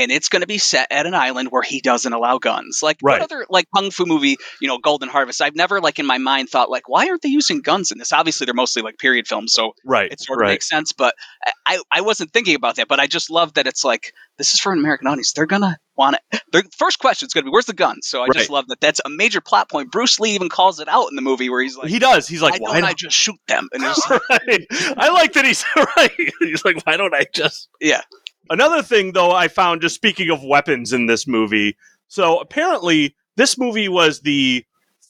[0.00, 2.80] and it's gonna be set at an island where he doesn't allow guns.
[2.82, 3.20] Like, Right.
[3.20, 4.36] what other like kung fu movie?
[4.60, 5.40] You know, Golden Harvest.
[5.40, 8.12] I've never like in my mind thought like, why aren't they using guns in this?
[8.12, 10.48] Obviously, they're mostly like period films, so right, it sort of right.
[10.52, 10.92] makes sense.
[10.92, 11.14] But
[11.66, 12.88] I- I, wasn't thinking about that.
[12.88, 15.32] But I just love that it's like this is for an American audience.
[15.32, 16.40] They're gonna want it.
[16.52, 18.32] Their first question is gonna be, "Where's the gun?" So I Right.
[18.32, 18.80] just love that.
[18.80, 19.90] That's a major plot point.
[19.92, 22.26] Bruce Lee even calls it out in the movie where he's like, he does.
[22.26, 24.66] He's like, "Why don't I just shoot them?" And it's like, right.
[24.96, 25.64] I like that he's
[25.96, 26.32] right.
[26.40, 27.68] He's like, why don't I just?
[27.80, 28.00] Yeah.
[28.48, 31.76] Another thing, though, I found just speaking of weapons in this movie.
[32.08, 34.64] So apparently, this movie was the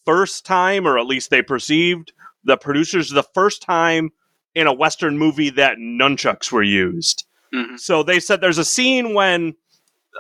[0.05, 2.13] first time, or at least they perceived
[2.45, 4.11] the producers the first time
[4.55, 7.25] in a Western movie that nunchucks were used.
[7.55, 7.79] mhm.
[7.79, 9.55] So they said there's a scene when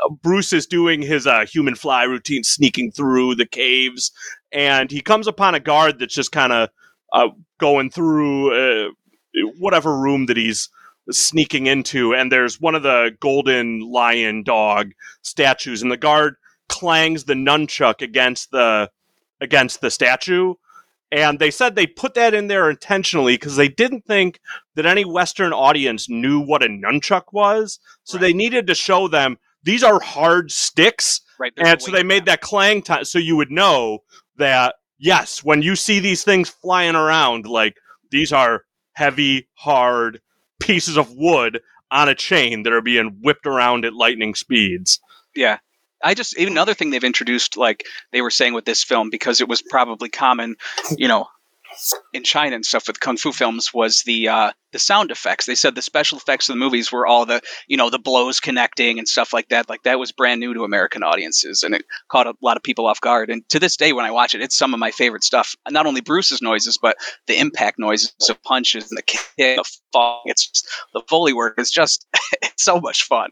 [0.04, 4.12] uh, Bruce is doing his uh, human fly routine, sneaking through the caves,
[4.52, 6.68] and he comes upon a guard that's just kind of
[7.12, 8.54] uh, going through
[8.86, 8.90] uh,
[9.58, 10.68] whatever room that he's
[11.12, 14.92] sneaking into, and there's one of the golden lion dog
[15.22, 16.36] statues, and the guard
[16.68, 18.90] clangs the nunchuck against the
[19.40, 20.54] against the statue.
[21.12, 24.38] And they said they put that in there intentionally because they didn't think
[24.76, 27.80] that any Western audience knew what a nunchuck was.
[28.04, 28.20] So Right.
[28.22, 31.20] they needed to show them these are hard sticks.
[31.38, 31.52] right.
[31.56, 34.00] And so they made that clang time so you would know
[34.36, 37.76] that, yes, when you see these things flying around, like
[38.10, 40.20] these are heavy, hard
[40.60, 45.00] pieces of wood on a chain that are being whipped around at lightning speeds.
[45.34, 45.58] Yeah.
[46.02, 49.40] I just even another thing they've introduced, like they were saying with this film, because
[49.40, 50.56] it was probably common,
[50.96, 51.26] you know,
[52.12, 55.46] in China and stuff with kung fu films, was the uh, the sound effects.
[55.46, 58.40] They said the special effects of the movies were all the you know the blows
[58.40, 59.68] connecting and stuff like that.
[59.68, 62.86] Like that was brand new to American audiences, and it caught a lot of people
[62.86, 63.30] off guard.
[63.30, 65.54] And to this day, when I watch it, it's some of my favorite stuff.
[65.68, 70.22] Not only Bruce's noises, but the impact noises of punches and the kick, the fall.
[70.26, 72.06] It's just, the foley work is just
[72.42, 73.30] it's so much fun.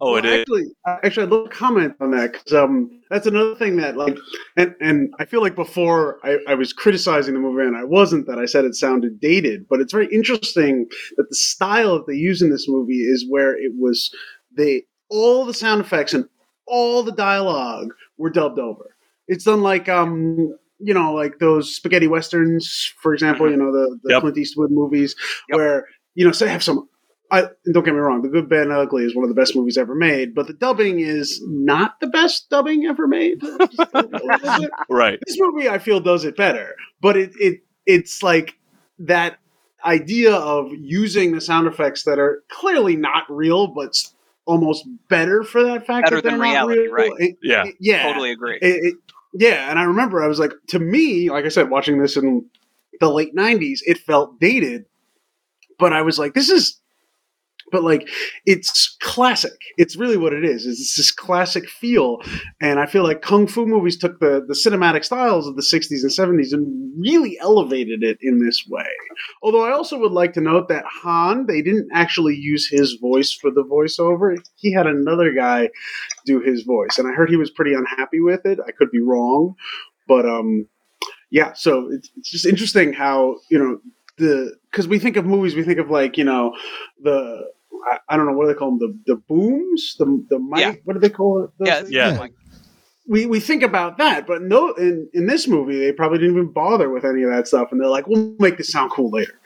[0.00, 0.40] Oh, it Well, is.
[0.40, 0.64] actually,
[1.04, 4.16] actually, I'd love to comment on that because um, that's another thing that like,
[4.56, 8.26] and and I feel like before I, I was criticizing the movie and I wasn't
[8.26, 12.16] that I said it sounded dated, but it's very interesting that the style that they
[12.16, 14.10] use in this movie is where it was
[14.56, 16.26] they all the sound effects and
[16.66, 17.88] all the dialogue
[18.18, 18.96] were dubbed over.
[19.28, 20.56] It's done like um.
[20.80, 23.48] You know, like those spaghetti westerns, for example.
[23.48, 24.20] You know the, the Yep.
[24.22, 25.14] Clint Eastwood movies,
[25.48, 25.56] Yep.
[25.56, 26.88] where you know, say have some
[27.34, 29.34] I and don't get me wrong, The Good, Bad, and Ugly is one of the
[29.34, 33.40] best movies ever made, but the dubbing is not the best dubbing ever made.
[33.42, 34.70] Just a little bit.
[34.88, 35.18] Right.
[35.26, 38.56] this movie, I feel, does it better, but it it it's like
[39.00, 39.38] that.
[39.84, 44.14] idea of using the sound effects that are clearly not real, but s-
[44.46, 46.92] almost better for that fact Better that they're than not reality, real.
[46.94, 47.12] right.
[47.18, 47.64] It- Yeah.
[47.66, 48.56] it- yeah, Totally agree.
[48.62, 48.94] it, it-
[49.34, 52.46] yeah, and I remember I was like, to me, like I said, watching this in
[53.00, 54.86] the late '90s, it felt dated,
[55.78, 56.80] but I was like, this is,
[57.72, 58.08] but like,
[58.46, 59.52] it's classic.
[59.76, 60.66] It's really what it is.
[60.66, 62.18] It's this classic feel,
[62.60, 66.02] and I feel like kung fu movies took the the cinematic styles of the '60s
[66.02, 68.86] and '70s and really elevated it in this way.
[69.42, 73.32] Although I also would like to note that Han, they didn't actually use his voice
[73.32, 74.36] for the voiceover.
[74.56, 75.70] He had another guy
[76.24, 78.58] do his voice, and I heard he was pretty unhappy with it.
[78.66, 79.54] I could be wrong,
[80.06, 80.66] but um,
[81.30, 81.52] yeah.
[81.54, 83.78] So it's, it's just interesting how you know
[84.16, 86.56] the because we think of movies, we think of like you know
[87.02, 87.50] the
[87.90, 90.60] I, I don't know what do they call them the the booms the the mic
[90.60, 90.74] Yeah.
[90.84, 91.90] what do they call it those yeah, things?
[91.90, 92.18] Yeah.
[92.18, 92.32] Like,
[93.06, 96.52] we we think about that, but no, in in this movie they probably didn't even
[96.52, 99.38] bother with any of that stuff, and they're like, we'll make this sound cool later.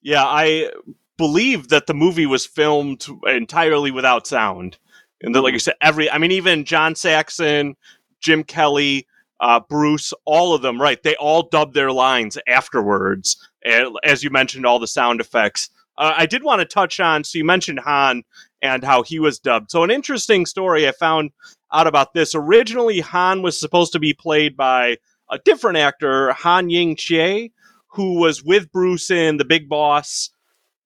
[0.00, 0.70] Yeah, I
[1.18, 4.78] believe that the movie was filmed entirely without sound.
[5.20, 7.76] And that, like you said, every, I mean, even John Saxon,
[8.20, 9.06] Jim Kelly,
[9.38, 11.00] uh, Bruce, all of them, right?
[11.00, 13.36] They all dubbed their lines afterwards.
[13.64, 15.70] As you mentioned, all the sound effects.
[15.98, 18.24] Uh, I did want to touch on, so you mentioned Han
[18.62, 19.70] and how he was dubbed.
[19.70, 21.32] So, an interesting story I found
[21.72, 22.34] out about this.
[22.34, 24.96] Originally, Han was supposed to be played by
[25.30, 27.50] a different actor, Han Ying Chieh,
[27.88, 30.30] who was with Bruce in The Big Boss,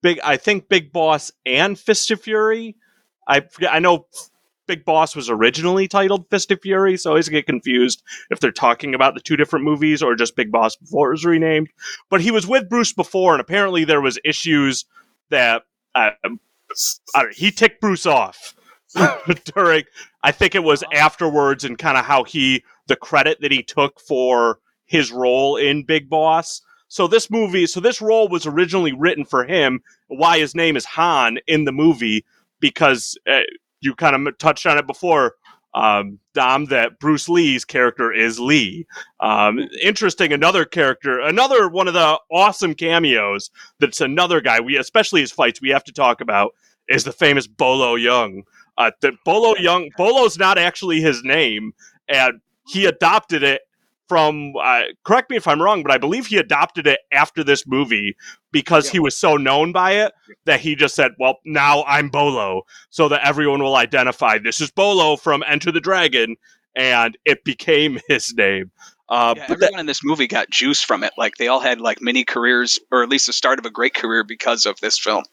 [0.01, 2.75] Big I think Big Boss and Fist of Fury.
[3.27, 4.07] I I know
[4.67, 8.51] Big Boss was originally titled Fist of Fury, so I always get confused if they're
[8.51, 11.69] talking about the two different movies or just Big Boss before it was renamed.
[12.09, 14.85] But he was with Bruce before, and apparently there was issues
[15.29, 15.63] that
[15.95, 16.11] uh,
[17.33, 18.55] he ticked Bruce off
[19.55, 19.83] during.
[20.23, 23.99] I think it was afterwards, and kind of how he the credit that he took
[23.99, 26.61] for his role in Big Boss.
[26.89, 29.81] So this movie, so this role was originally written for him.
[30.07, 32.25] Why his name is Han in the movie
[32.59, 33.41] because uh,
[33.81, 35.35] you kind of touched on it before,
[35.73, 36.65] um, Dom.
[36.65, 38.87] That Bruce Lee's character is Lee.
[39.19, 40.33] Um, interesting.
[40.33, 43.51] Another character, another one of the awesome cameos.
[43.79, 44.59] That's another guy.
[44.59, 46.53] We especially his fights we have to talk about
[46.87, 48.43] is the famous Bolo Yeung.
[48.77, 51.73] Uh, that Bolo Yeung, Bolo's not actually his name,
[52.07, 53.61] and he adopted it
[54.07, 54.53] from.
[54.61, 58.15] Uh, correct me if I'm wrong, but I believe he adopted it after this movie
[58.51, 60.13] because he was so known by it
[60.45, 64.71] that he just said, "Well, now I'm Bolo," so that everyone will identify this is
[64.71, 66.35] Bolo from Enter the Dragon,
[66.75, 68.71] and it became his name.
[69.09, 71.13] Uh, yeah, but that- everyone in this movie got juice from it.
[71.17, 73.93] Like they all had like mini careers, or at least the start of a great
[73.93, 75.23] career because of this film.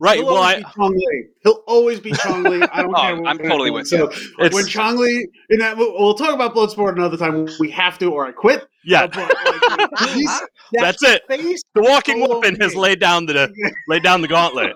[0.00, 0.18] Right.
[0.18, 1.00] He'll Well, always I be Chong.
[1.44, 2.46] He'll always be Chong.
[2.46, 3.24] I don't oh, care.
[3.26, 6.92] I'm totally with so It's- when Chong Li in that, we'll, we'll talk about Bloodsport
[6.94, 7.48] another time.
[7.60, 8.66] We have to, or I quit.
[8.84, 10.40] yeah, But, like,
[10.72, 11.22] that's it.
[11.28, 13.52] The walking weapon has laid down the
[13.88, 14.72] laid down the gauntlet.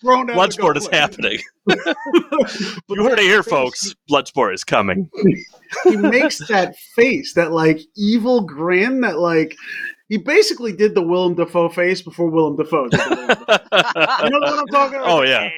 [0.00, 1.38] thrown down Bloodsport is happening.
[1.68, 3.94] You heard it here, face, folks.
[4.10, 5.10] Bloodsport is coming.
[5.84, 9.56] He makes that face, that like evil grin, that like
[10.08, 12.88] he basically did the Willem Dafoe face before Willem Dafoe.
[12.88, 13.58] Did Willem Dafoe.
[14.24, 15.08] You know what I'm talking about?
[15.08, 15.50] Oh, yeah.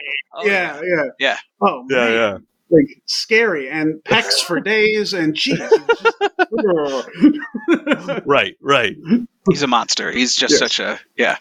[0.44, 1.36] yeah, yeah, Yeah.
[1.62, 2.12] Oh, Yeah, man.
[2.14, 2.38] yeah.
[2.70, 5.60] like scary and pecs for days and cheeks.
[8.24, 8.96] Right, right.
[9.50, 10.10] He's a monster.
[10.12, 10.58] He's just Yes.
[10.58, 11.36] such a yeah.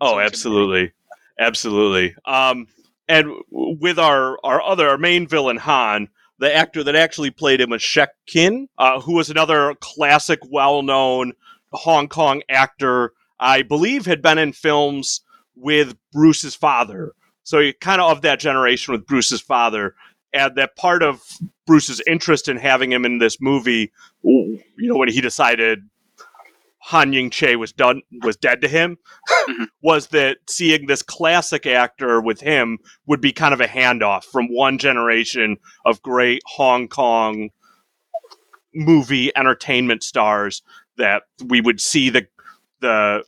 [0.00, 0.92] Oh, So absolutely,
[1.38, 2.14] absolutely.
[2.24, 2.66] Um,
[3.08, 7.70] and with our our other our main villain Han, the actor that actually played him
[7.70, 11.32] was Shek Kin, uh, who was another classic, well known
[11.72, 13.12] Hong Kong actor.
[13.40, 15.20] I believe had been in films
[15.54, 17.12] with Bruce's father.
[17.42, 19.94] So he kind of of that generation with Bruce's father,
[20.32, 21.22] and that part of
[21.66, 23.90] Bruce's interest in having him in this movie,
[24.22, 25.88] you know, when he decided
[26.80, 28.98] Han Ying Chieh was done was dead to him,
[29.28, 29.64] mm-hmm.
[29.82, 34.46] was that seeing this classic actor with him would be kind of a handoff from
[34.54, 37.50] one generation of great Hong Kong
[38.74, 40.62] movie entertainment stars
[40.98, 42.26] that we would see the
[42.80, 43.24] the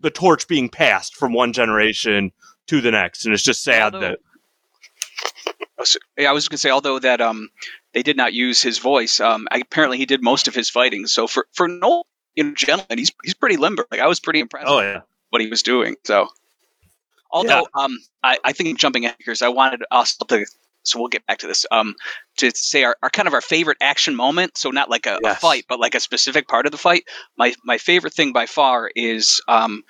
[0.00, 2.32] the torch being passed from one generation
[2.66, 4.18] to the next, and it's just sad Although- that
[5.78, 5.84] Oh,
[6.16, 7.48] yeah, I was going to say, although that um,
[7.92, 9.20] they did not use his voice.
[9.20, 11.06] Um, I, apparently he did most of his fighting.
[11.06, 12.04] So for for no
[12.34, 13.86] you know gentleman, he's he's pretty limber.
[13.90, 14.68] Like I was pretty impressed.
[14.68, 15.00] oh with yeah
[15.30, 15.96] what he was doing.
[16.04, 16.28] So,
[17.30, 20.46] although um, I, I think jumping ahead because I wanted us to.
[20.82, 21.64] So we'll get back to this.
[21.70, 21.94] Um,
[22.38, 24.56] to say our, our kind of our favorite action moment.
[24.56, 27.04] So not like a, a fight, but like a specific part of the fight.
[27.36, 29.84] My my favorite thing by far is um,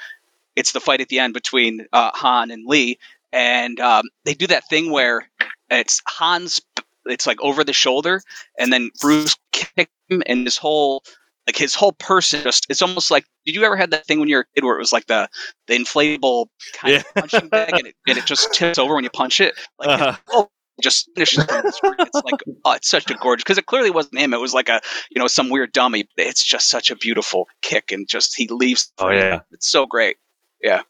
[0.56, 2.98] it's the fight at the end between uh, Han and Lee,
[3.32, 5.28] and um, they do that thing where
[5.70, 6.60] it's Han's.
[7.06, 8.22] It's like over the shoulder,
[8.58, 11.02] and then Bruce kicks him, and this whole
[11.46, 14.28] like his whole person just it's almost like did you ever had that thing when
[14.28, 15.28] you're a kid where it was like the
[15.66, 19.10] the inflatable kind of punching bag and it, and it just tips over when you
[19.10, 20.46] punch it like his Uh-huh.
[20.76, 21.94] Whole just finishes on the screen.
[21.98, 24.34] It's like oh, it's such a gorgeous because it clearly wasn't him.
[24.34, 26.08] It was like a you know some weird dummy.
[26.16, 28.92] It's just such a beautiful kick and just he leaves.
[28.98, 29.40] Oh, yeah.
[29.50, 30.16] it's so great.
[30.62, 30.82] Yeah.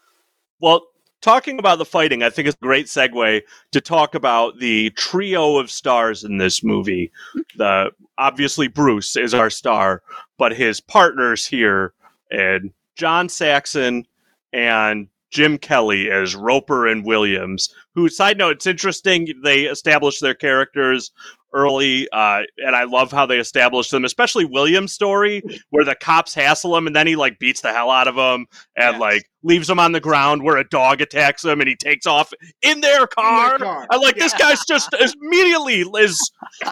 [0.60, 0.86] Well,
[1.20, 5.56] talking about the fighting, I think it's a great segue to talk about the trio
[5.58, 7.10] of stars in this movie.
[7.56, 10.02] The obviously Bruce is our star,
[10.38, 11.94] but his partners here
[12.30, 14.06] and John Saxon
[14.52, 17.74] and Jim Kelly as Roper and Williams.
[17.94, 21.10] Who, side note, it's interesting they established their characters
[21.54, 26.32] early, uh, and I love how they established them, especially Williams' story, where the cops
[26.34, 29.00] hassle him and then he like beats the hell out of them and Yes.
[29.00, 32.32] like leaves him on the ground where a dog attacks him and he takes off
[32.62, 33.58] in their car.
[33.58, 33.86] car.
[33.90, 36.18] I like this guy's just as immediately as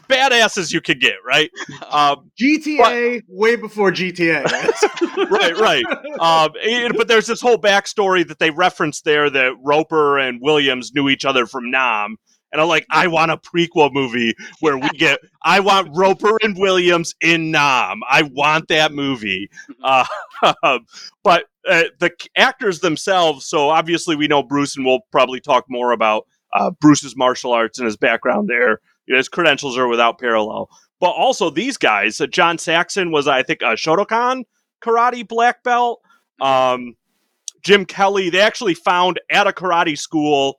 [0.08, 1.50] badass as you could get, right?
[1.90, 4.44] Um, GTA way before GTA.
[5.30, 5.84] right, right.
[6.20, 10.92] Um, and- but there's this whole backstory that they referenced there that Roper and Williams
[10.94, 12.16] knew each other from Nam.
[12.52, 16.58] And I'm like, I want a prequel movie where we get, I want Roper and
[16.58, 18.00] Williams in Nam.
[18.08, 19.48] I want that movie.
[19.84, 20.04] Uh,
[21.22, 25.92] but uh, the actors themselves, so obviously we know Bruce, and we'll probably talk more
[25.92, 28.80] about uh, Bruce's martial arts and his background there.
[29.06, 30.70] His credentials are without parallel.
[31.00, 34.44] But also these guys, uh, John Saxon was, I think, a Shotokan
[34.82, 36.00] karate black belt.
[36.40, 36.94] Um,
[37.62, 40.58] Jim Kelly, they actually found at a karate school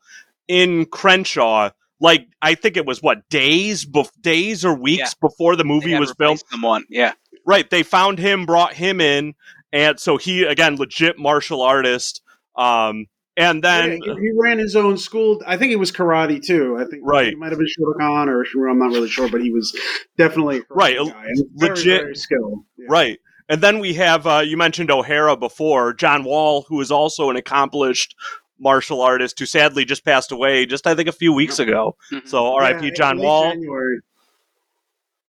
[0.51, 1.69] in Crenshaw.
[2.01, 6.13] Like I think it was what days, bef- days or weeks before the movie was
[6.17, 6.39] filmed.
[6.39, 7.13] replaced Someone, yeah.
[7.45, 7.69] Right.
[7.69, 9.33] They found him, brought him in,
[9.71, 12.21] and so he again legit martial artist.
[12.55, 13.05] Um,
[13.37, 15.41] and then Yeah, he, he ran his own school.
[15.47, 16.75] I think it was karate too.
[16.77, 17.29] I think Right.
[17.29, 19.73] He might have been Shotokan or Shimura, I'm not really sure, but he was
[20.17, 22.65] definitely a Right, a guy, and very, legit- very skilled.
[22.77, 22.87] Yeah.
[22.89, 23.19] Right.
[23.47, 27.35] And then we have, uh, you mentioned O'Hara before, John Wall, who is also an
[27.35, 28.15] accomplished
[28.61, 31.97] martial artist who sadly just passed away just, I think, a few weeks ago.
[32.11, 32.27] Mhm.
[32.27, 33.99] So RIP Yeah, John Wall, January.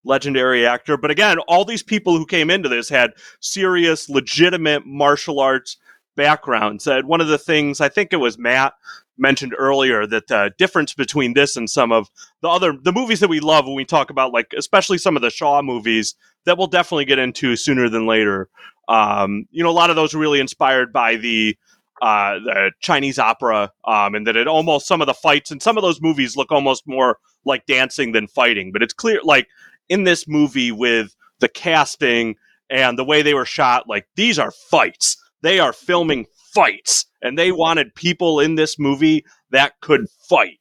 [0.04, 0.98] legendary actor.
[0.98, 5.78] But again, all these people who came into this had serious, legitimate martial arts
[6.16, 6.88] backgrounds.
[6.88, 8.74] And one of the things, I think it was Matt
[9.18, 12.10] mentioned earlier, that the difference between this and some of
[12.42, 15.22] the other, the movies that we love when we talk about, like, especially some of
[15.22, 16.16] the Shaw movies
[16.46, 18.48] that we'll definitely get into sooner than later.
[18.88, 21.56] Um, you know, a lot of those are really inspired by the
[22.02, 25.78] uh, the Chinese opera, um, and that it almost some of the fights in some
[25.78, 28.72] of those movies look almost more like dancing than fighting.
[28.72, 29.48] But it's clear, like
[29.88, 32.36] in this movie, with the casting
[32.70, 35.18] and the way they were shot, like these are fights.
[35.42, 40.60] They are filming fights, and they wanted people in this movie that could fight.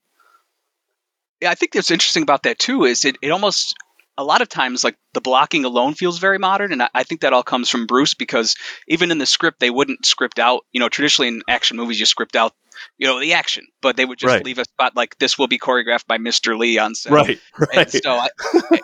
[1.40, 2.84] Yeah, I think that's interesting about that too.
[2.84, 3.76] Is it, it almost
[4.18, 7.22] a lot of times like the blocking alone feels very modern, and I, I think
[7.22, 8.56] that all comes from Bruce because
[8.88, 10.66] even in the script they wouldn't script out.
[10.72, 12.52] You know, traditionally in action movies you script out,
[12.98, 14.44] you know, the action, but they would just Right.
[14.44, 16.58] leave a spot like this will be choreographed by Mr.
[16.58, 17.12] Lee on set.
[17.12, 17.92] Right, And right.
[17.92, 18.28] so I,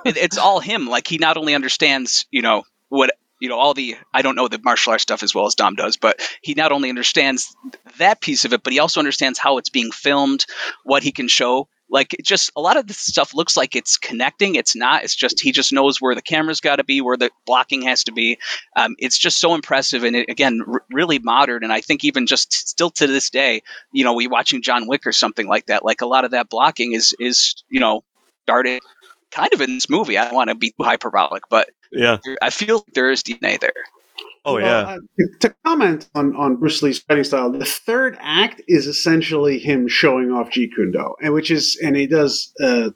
[0.05, 0.87] it, it's all him.
[0.89, 3.11] Like he not only understands, you know, what
[3.41, 5.75] you know, all the I don't know the martial arts stuff as well as Dom
[5.75, 7.55] does, but he not only understands
[7.99, 10.47] that piece of it, but he also understands how it's being filmed,
[10.85, 11.69] what he can show.
[11.91, 14.55] Like it just a lot of this stuff looks like it's connecting.
[14.55, 15.05] It's not.
[15.05, 18.05] It's just he just knows where the camera's got to be, where the blocking has
[18.05, 18.39] to be.
[18.77, 21.63] Um, it's just so impressive and it, again, r- really modern.
[21.63, 23.63] And I think even just still to this day,
[23.93, 25.85] you know, we watching John Wick or something like that.
[25.85, 28.03] Like a lot of that blocking is is you know
[28.45, 28.81] started
[29.31, 30.17] kind of in this movie.
[30.17, 32.19] I don't want to be hyperbolic, but Yeah.
[32.41, 33.73] I feel there is DNA there.
[34.45, 34.79] Oh yeah.
[34.81, 39.59] uh, to- to comment on, on Bruce Lee's fighting style, the third act is essentially
[39.59, 42.91] him showing off Jeet Kune Do, and which is, and he does uh,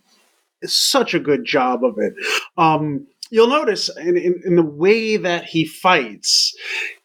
[0.64, 2.14] such a good job of it.
[2.56, 6.54] Um, you'll notice in, in, in the way that he fights,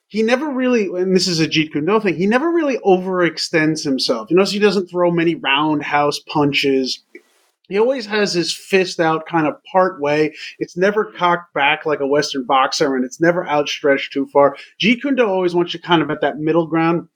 [0.07, 3.83] he never really, and this is a Jeet Kune Do thing, he never really overextends
[3.83, 4.29] himself.
[4.29, 7.01] You notice he doesn't throw many roundhouse punches.
[7.69, 10.35] He always has his fist out kind of part way.
[10.59, 14.57] It's never cocked back like a Western boxer, and it's never outstretched too far.
[14.81, 17.07] Jeet Kune Do always wants you kind of at that middle ground.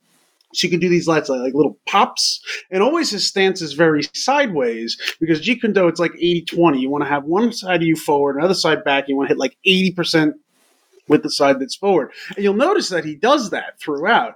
[0.54, 2.42] So you can do these lights like, like little pops.
[2.72, 6.80] And always his stance is very sideways because Jeet Kune Do, it's like 80 20.
[6.80, 9.10] You want to have one side of you forward, another side back.
[9.10, 10.34] You want to hit like 80%
[11.10, 12.12] with the side that's forward.
[12.36, 14.36] And you'll notice that he does that throughout.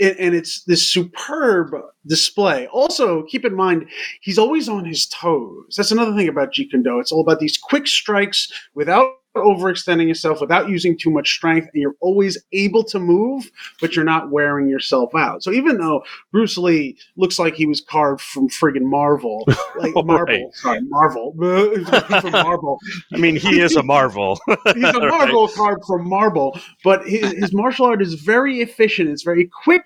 [0.00, 1.74] And, and it's this superb
[2.06, 2.66] display.
[2.68, 3.88] Also, keep in mind,
[4.20, 5.74] he's always on his toes.
[5.76, 6.98] That's another thing about Jeet Kune Do.
[6.98, 11.80] It's all about these quick strikes without overextending yourself without using too much strength, and
[11.82, 15.42] you're always able to move, but you're not wearing yourself out.
[15.42, 19.44] So even though Bruce Lee looks like he was carved from friggin' Marvel,
[19.76, 20.54] like Marvel, Right.
[20.54, 21.32] sorry, Marvel,
[22.20, 22.78] from Marvel,
[23.12, 24.40] I mean, he is a marvel.
[24.74, 29.22] he's a marble carved from marble but his, his martial art is very efficient it's
[29.22, 29.84] very quick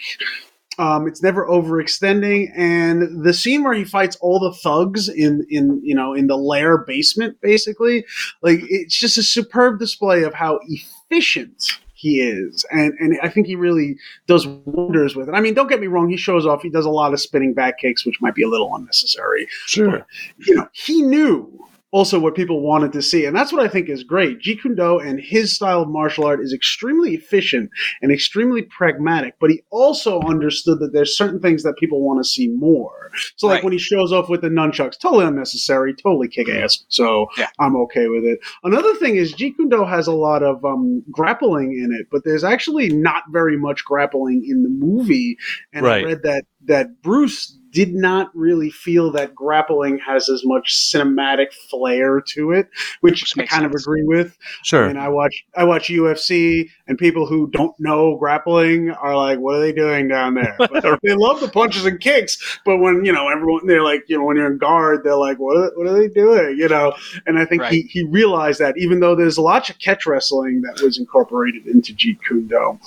[0.78, 2.50] um, it's never overextending.
[2.56, 6.36] And the scene where he fights all the thugs in in you know in the
[6.36, 8.04] lair basement basically
[8.42, 12.64] like it's just a superb display of how efficient he is.
[12.70, 15.32] And and i think he really does wonders with it.
[15.32, 17.54] I mean don't get me wrong he shows off he does a lot of spinning
[17.54, 19.48] back kicks which might be a little unnecessary.
[19.66, 20.06] Sure.
[20.46, 21.52] you know, he knew
[21.90, 23.24] also what people wanted to see.
[23.24, 24.40] And that's what I think is great.
[24.40, 27.70] Jeet Kune Do and his style of martial art is extremely efficient
[28.02, 32.28] and extremely pragmatic, but he also understood that there's certain things that people want to
[32.28, 33.10] see more.
[33.36, 33.64] So like Right.
[33.64, 36.84] when he shows off with the nunchucks, totally unnecessary, totally kick ass.
[36.88, 37.48] So Yeah.
[37.58, 38.38] I'm okay with it.
[38.64, 42.24] Another thing is Jeet Kune Do has a lot of um, grappling in it, but
[42.24, 45.38] there's actually not very much grappling in the movie.
[45.72, 46.04] And Right.
[46.04, 51.52] I read that that Bruce did not really feel that grappling has as much cinematic
[51.70, 52.68] flair to it,
[53.02, 54.36] which Which I makes kind of agree with.
[54.64, 54.84] Sure.
[54.84, 59.54] And I watch I watch UFC, and people who don't know grappling are like, "What
[59.54, 63.12] are they doing down there?" But they love the punches and kicks, but when you
[63.12, 65.56] know everyone, they're like, you know, when you're in guard, they're like, "What?
[65.56, 66.94] Are, what are they doing?" You know.
[67.26, 70.82] And I think he he realized that even though there's lots of catch wrestling that
[70.82, 72.80] was incorporated into Jeet Kune Do,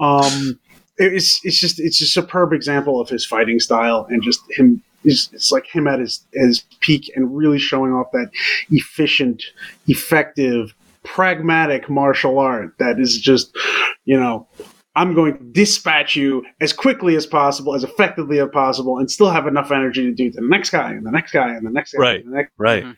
[0.00, 0.58] um,
[0.98, 4.82] it's it's just it's a superb example of his fighting style and just him.
[5.04, 8.30] It's, it's like him at his his peak and really showing off that
[8.70, 9.42] efficient,
[9.88, 13.56] effective, pragmatic martial art that is just,
[14.04, 14.46] you know,
[14.94, 19.30] I'm going to dispatch you as quickly as possible, as effectively as possible, and still
[19.30, 21.70] have enough energy to do to the next guy and the next guy and the
[21.70, 21.98] next guy.
[22.00, 22.24] Right.
[22.24, 22.84] And the next Right.
[22.84, 22.92] Mm-hmm.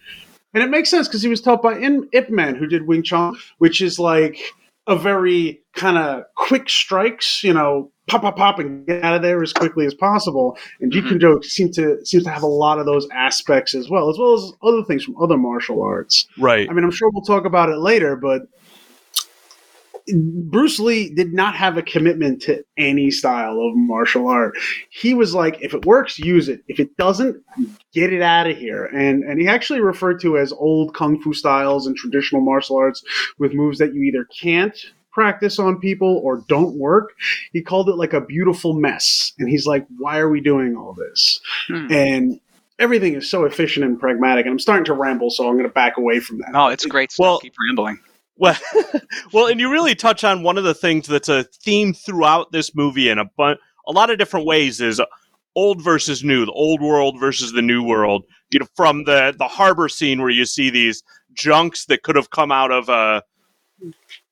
[0.55, 3.03] and it makes sense because he was taught by In- Ip Man, who did Wing
[3.03, 4.39] Chun, which is like
[4.87, 9.23] a very kind of quick strikes, you know, pop, pop, pop, and get out of
[9.23, 10.59] there as quickly as possible.
[10.81, 11.41] And Jeet Kune mm-hmm.
[11.41, 14.35] Do seems to seems to have a lot of those aspects as well, as well
[14.35, 16.27] as other things from other martial arts.
[16.39, 16.69] Right.
[16.69, 18.43] I mean, I'm sure we'll talk about it later, but
[20.07, 24.55] Bruce Lee did not have a commitment to any style of martial art.
[24.91, 26.63] He was like, if it works, use it.
[26.69, 27.43] If it doesn't,
[27.93, 28.85] get it out of here.
[28.87, 33.03] And and he actually referred to as old kung fu styles and traditional martial arts
[33.39, 34.77] with moves that you either can't
[35.11, 37.13] practice on people or don't work.
[37.53, 39.33] He called it like a beautiful mess.
[39.39, 41.41] And he's like, why are we doing all this?
[41.69, 41.87] Hmm.
[41.91, 42.41] And
[42.81, 44.45] everything is so efficient and pragmatic.
[44.45, 46.51] And I'm starting to ramble, so I'm going to back away from that.
[46.53, 47.13] No, it's great.
[47.13, 47.23] Stuff.
[47.23, 48.01] Well- Keep rambling.
[48.37, 48.59] Well,
[49.33, 52.75] well, and you really touch on one of the things that's a theme throughout this
[52.75, 53.57] movie in a bu-
[53.87, 55.01] a lot of different ways is
[55.57, 58.25] old versus new, the old world versus the new world.
[58.51, 62.31] You know, from the the harbor scene where you see these junks that could have
[62.31, 63.23] come out of a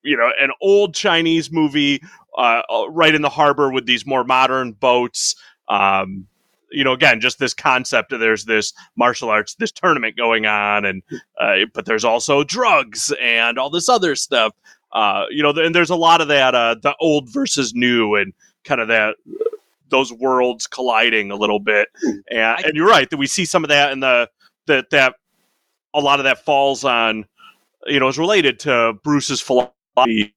[0.02, 2.02] you know an old Chinese movie
[2.36, 5.36] uh, uh, right in the harbor with these more modern boats.
[5.68, 6.26] Um,
[6.72, 10.84] you know, again, just this concept of there's this martial arts, this tournament going on,
[10.84, 11.02] and
[11.40, 14.54] uh, but there's also drugs and all this other stuff.
[14.92, 18.32] Uh, you know, and there's a lot of that, uh, the old versus new, and
[18.64, 19.16] kind of that
[19.88, 21.88] those worlds colliding a little bit.
[22.30, 24.28] And, and you're right that we see some of that in the
[24.66, 25.16] that that
[25.94, 27.26] a lot of that falls on,
[27.86, 30.34] you know, is related to Bruce's philosophy.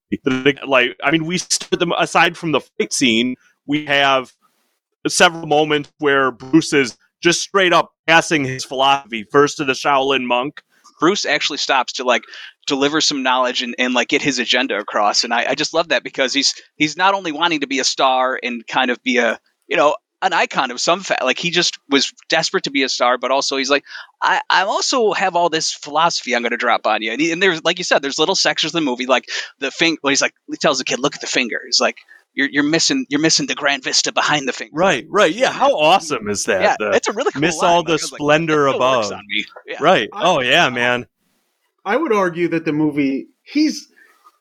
[0.67, 1.39] Like, I mean, we
[1.71, 4.33] them aside from the fight scene, we have
[5.09, 10.25] several moments where Bruce is just straight up passing his philosophy first to the Shaolin
[10.25, 10.61] monk.
[10.99, 12.23] Bruce actually stops to like
[12.67, 15.23] deliver some knowledge and, and like get his agenda across.
[15.23, 17.83] And I, I just love that because he's he's not only wanting to be a
[17.83, 21.51] star and kind of be a you know an icon of some fa- like he
[21.51, 23.83] just was desperate to be a star, but also he's like
[24.21, 27.11] I I also have all this philosophy I'm going to drop on you.
[27.11, 29.25] And, he, and there's like you said, there's little sections of the movie like
[29.59, 29.97] the thing.
[30.01, 31.61] Well, he's like he tells the kid, look at the finger.
[31.65, 31.97] He's like.
[32.35, 34.71] You're, you're missing you're missing the grand vista behind the finger.
[34.75, 35.33] Right, right.
[35.33, 36.61] Yeah, how awesome is that?
[36.61, 37.71] Yeah, The- it's a really cool miss line.
[37.71, 39.11] all the I like, splendor "That above.
[39.65, 39.77] Yeah.
[39.81, 40.09] right.
[40.13, 41.07] I- Oh yeah, man.
[41.85, 43.87] I would argue that the movie he's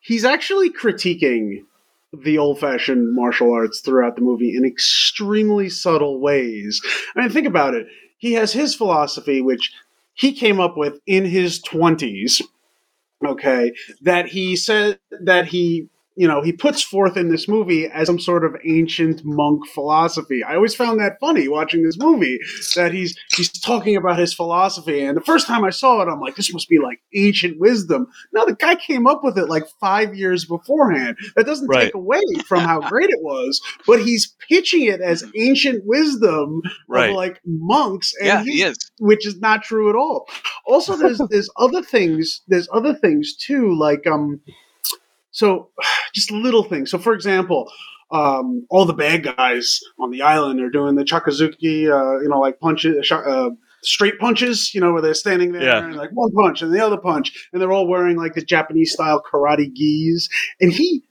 [0.00, 1.64] he's actually critiquing
[2.12, 6.80] the old-fashioned martial arts throughout the movie in extremely subtle ways.
[7.16, 7.86] I mean, think about it.
[8.18, 9.72] He has his philosophy, which
[10.14, 12.40] he came up with in his twenties.
[13.24, 13.72] Okay,
[14.02, 18.18] that he said that he you know he puts forth in this movie as some
[18.20, 20.42] sort of ancient monk philosophy.
[20.44, 22.38] I always found that funny watching this movie
[22.76, 25.02] that he's he's talking about his philosophy.
[25.04, 28.06] And the first time I saw it, I'm like, this must be like ancient wisdom.
[28.32, 31.16] Now the guy came up with it like five years beforehand.
[31.36, 31.84] That doesn't Right.
[31.86, 37.10] take away from how great it was, but he's pitching it as ancient wisdom Right.
[37.10, 38.76] of like monks, and yeah, he is.
[38.98, 40.26] which is not true at all.
[40.66, 42.42] Also, there's there's other things.
[42.48, 44.40] There's other things too, like um,
[45.34, 45.68] so
[46.14, 46.90] just little things.
[46.90, 47.70] So, for example,
[48.10, 52.38] um, all the bad guys on the island are doing the Chakazuki, uh, you know,
[52.40, 53.50] like punches, uh,
[53.82, 55.84] straight punches, you know, where they're standing there Yeah.
[55.84, 58.92] and like one punch and the other punch, and they're all wearing like the Japanese
[58.92, 60.28] style karate gis,
[60.60, 61.02] and he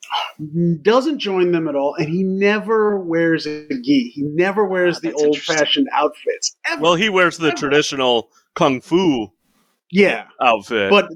[0.81, 4.11] doesn't join them at all, and he never wears a gi.
[4.15, 6.55] He never wears Ah, the old fashioned outfits.
[6.65, 6.81] Ever.
[6.81, 9.31] Well, he wears the traditional kung fu
[9.91, 10.89] yeah, outfit.
[10.89, 11.09] but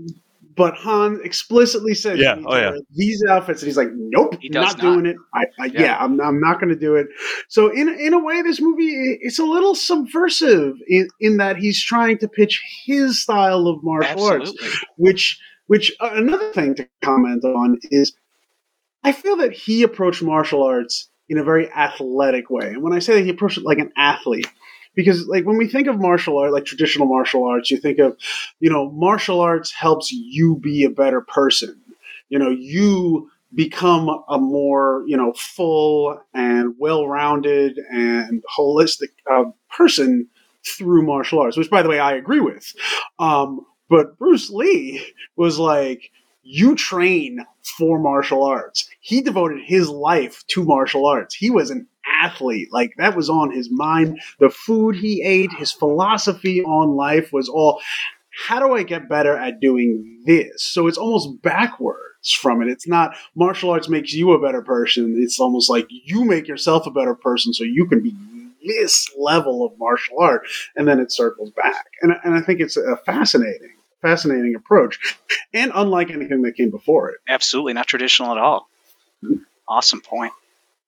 [0.58, 2.72] but Han explicitly says, Yeah, oh, yeah.
[2.94, 4.94] these outfits, and he's like, "Nope, He does not, not.
[4.94, 5.16] doing it.
[5.34, 5.82] I, I yeah.
[5.82, 5.98] Yeah.
[6.00, 7.08] I'm, I'm not going to do it."
[7.48, 11.58] So in in a way, this movie i- it's a little subversive in in that
[11.58, 14.54] he's trying to pitch his style of martial arts,
[14.98, 18.14] which which uh, another thing to comment on is,
[19.04, 23.00] I feel that he approached martial arts in a very athletic way, and when I
[23.00, 24.48] say that he approached it like an athlete.
[24.98, 28.18] Because, like, when we think of martial art, like traditional martial arts, you think of
[28.60, 31.80] you know, martial arts helps you be a better person.
[32.30, 39.46] You know, you become a more, you know, full and well rounded and holistic uh,
[39.70, 40.28] person
[40.66, 42.74] through martial arts, which, by the way, I agree with.
[43.20, 45.02] Um, but Bruce Lee
[45.38, 46.12] was like,
[46.44, 47.46] you train
[47.78, 48.90] for martial arts.
[49.00, 51.36] He devoted his life to martial arts.
[51.36, 51.88] He was an
[52.24, 52.70] athlete.
[52.72, 54.20] Like, that was on his mind.
[54.40, 57.82] The food he ate, his philosophy on life was all
[58.48, 60.64] how do I get better at doing this?
[60.64, 62.68] So it's almost backwards from it.
[62.68, 65.16] It's not martial arts makes you a better person.
[65.18, 68.16] It's almost like you make yourself a better person so you can be
[68.64, 71.86] this level of martial art, and then it circles back.
[72.02, 75.18] And, and I think it's a fascinating, fascinating approach,
[75.54, 77.18] and unlike anything that came before it.
[77.28, 78.68] Absolutely not traditional at all.
[79.68, 80.34] Awesome point.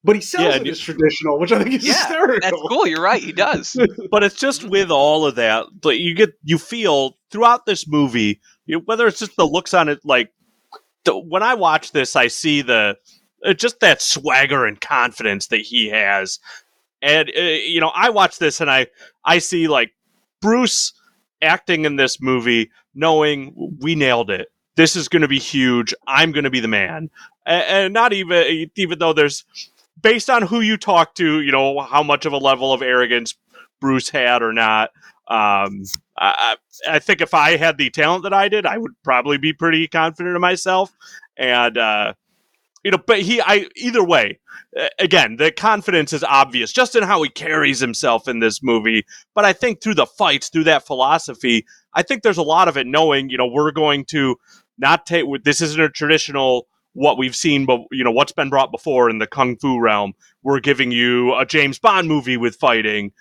[0.03, 2.39] But he sells Yeah, it as traditional, which I think is Yeah, hysterical.
[2.41, 2.87] That's cool.
[2.87, 3.21] You're right.
[3.21, 3.77] He does.
[4.11, 8.39] but it's just with all of that like you get you feel throughout this movie
[8.65, 10.31] you, whether it's just the looks on it like
[11.05, 12.95] the, when i watch this i see the
[13.45, 16.39] uh, just that swagger and confidence that he has
[17.01, 18.87] and uh, you know i watch this and i
[19.25, 19.91] i see like
[20.41, 20.93] bruce
[21.41, 26.31] acting in this movie knowing we nailed it this is going to be huge i'm
[26.31, 27.09] going to be the man
[27.45, 29.45] and, and not even even though there's
[30.01, 33.35] based on who you talk to you know how much of a level of arrogance
[33.79, 34.91] Bruce had or not.
[35.27, 35.83] Um,
[36.17, 36.55] I,
[36.89, 39.87] I think if I had the talent that I did, I would probably be pretty
[39.87, 40.91] confident in myself.
[41.37, 42.13] And uh,
[42.83, 44.39] you know, but he, I either way,
[44.97, 49.05] again, the confidence is obvious just in how he carries himself in this movie.
[49.35, 52.77] But I think through the fights, through that philosophy, I think there's a lot of
[52.77, 54.37] it knowing, you know, we're going to
[54.77, 58.71] not take this isn't a traditional what we've seen, but you know what's been brought
[58.71, 60.13] before in the kung fu realm.
[60.43, 63.11] We're giving you a James Bond movie with fighting,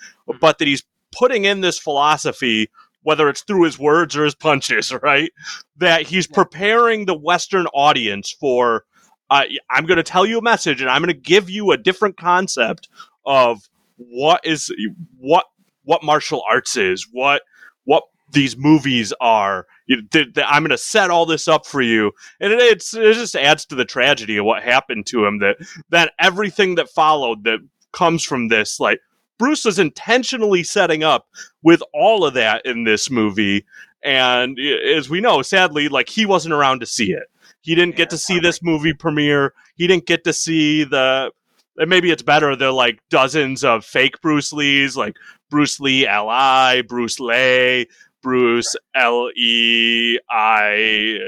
[0.40, 2.70] but that he's putting in this philosophy,
[3.02, 5.30] whether it's through his words or his punches, right?
[5.76, 8.84] That he's preparing the Western audience for.
[9.30, 11.76] Uh, I'm going to tell you a message, and I'm going to give you a
[11.76, 12.88] different concept
[13.26, 14.72] of what is
[15.18, 15.46] what
[15.84, 17.42] what martial arts is, what
[17.84, 19.66] what these movies are.
[19.88, 22.94] You, th- th- I'm going to set all this up for you, and it, it's
[22.94, 25.38] it just adds to the tragedy of what happened to him.
[25.38, 25.56] That
[25.88, 27.60] that everything that followed that
[27.92, 29.00] comes from this, like
[29.38, 31.26] Bruce was intentionally setting up
[31.62, 33.64] with all of that in this movie,
[34.04, 37.24] and as we know, sadly, like he wasn't around to see it.
[37.62, 39.54] He didn't get to see this movie premiere.
[39.74, 41.32] He didn't get to see the.
[41.76, 42.56] And maybe it's better.
[42.56, 45.16] The like dozens of fake Bruce Lees, like
[45.48, 47.86] Bruce Lee L.I., Bruce Lay,
[48.22, 51.18] Bruce L E I.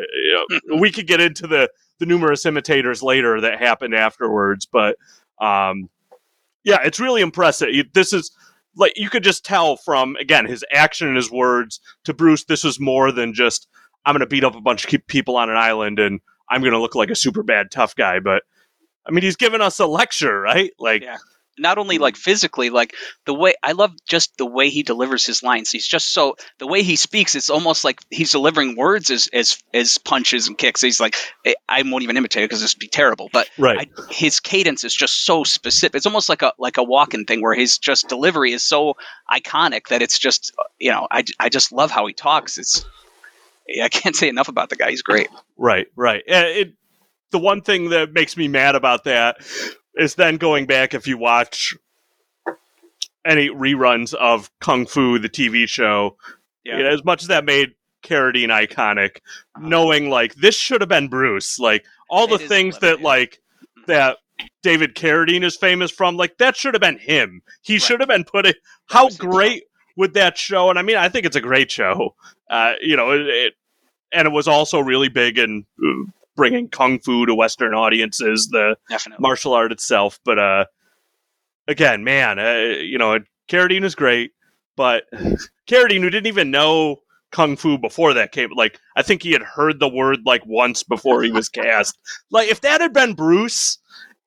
[0.79, 4.97] We could get into the the numerous imitators later that happened afterwards, but
[5.41, 5.89] um,
[6.65, 7.69] yeah, it's really impressive.
[7.93, 8.31] This is
[8.77, 12.45] like you could just tell from again his action and his words to Bruce.
[12.45, 13.69] This was more than just
[14.05, 16.73] I'm going to beat up a bunch of people on an island and I'm going
[16.73, 18.19] to look like a super bad tough guy.
[18.21, 18.43] But
[19.07, 20.73] I mean, he's giving us a lecture, right?
[20.79, 21.19] Like, Yeah.
[21.61, 22.95] Not only like physically, like
[23.27, 25.71] the way I love just the way he delivers his lines.
[25.71, 27.35] He's just so the way he speaks.
[27.35, 30.81] It's almost like he's delivering words as as as punches and kicks.
[30.81, 31.15] He's like
[31.47, 33.29] I- I won't even imitate it because this would be terrible.
[33.33, 33.89] But right.
[33.97, 35.95] I, his cadence is just so specific.
[35.97, 38.95] It's almost like a like a walking thing where his just delivery is so
[39.31, 42.59] iconic that it's just you know I, I just love how he talks.
[42.59, 42.85] It's
[43.83, 44.91] I can't say enough about the guy.
[44.91, 45.29] He's great.
[45.57, 46.23] Right, right.
[46.29, 46.75] Uh, It,
[47.31, 49.37] the one thing that makes me mad about that
[49.97, 51.75] is then going back if you watch
[53.25, 56.17] any reruns of Kung Fu, the TV show,
[56.65, 56.79] Yeah.
[56.79, 59.19] you know, as much as that made Carradine iconic,
[59.59, 63.05] knowing like this should have been Bruce, like all the It things that yeah.
[63.07, 63.41] like
[63.87, 64.19] that
[64.63, 67.43] David Carradine is famous from, like that should have been him.
[67.61, 67.83] He Right.
[67.83, 68.57] should have been put it.
[68.89, 69.65] How great
[69.97, 70.71] would that show?
[70.71, 72.15] And I mean, I think it's a great show.
[72.49, 73.55] Uh, you know, it, it
[74.13, 76.11] and it was also really big in uh,
[76.41, 78.49] bringing kung fu to Western audiences.
[78.51, 79.23] The Definitely.
[79.23, 80.19] martial art itself.
[80.25, 80.65] But uh,
[81.69, 83.19] again, man, uh, you know,
[83.49, 84.33] Carradine is great,
[84.77, 85.05] but
[85.69, 89.43] Carradine, who didn't even know kung fu before that came, like I think he had
[89.43, 91.97] heard the word like once before he was cast.
[92.31, 93.79] Like if that had been Bruce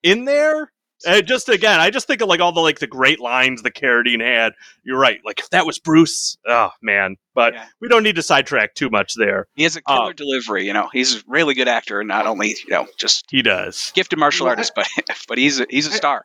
[0.04, 0.72] in there.
[1.08, 3.74] Uh, just again, I just think of like all the like the great lines that
[3.76, 4.54] Carradine had.
[4.84, 5.20] You're right.
[5.26, 7.18] Like if that was Bruce, oh man.
[7.36, 7.66] But Yeah.
[7.82, 9.48] we don't need to sidetrack too much there.
[9.56, 10.66] He has a killer Uh, delivery.
[10.66, 13.92] You know, he's a really good actor, and not only you know just He does.
[13.96, 14.88] gifted martial Well, I- artist, but
[15.28, 16.24] but he's a, he's a star.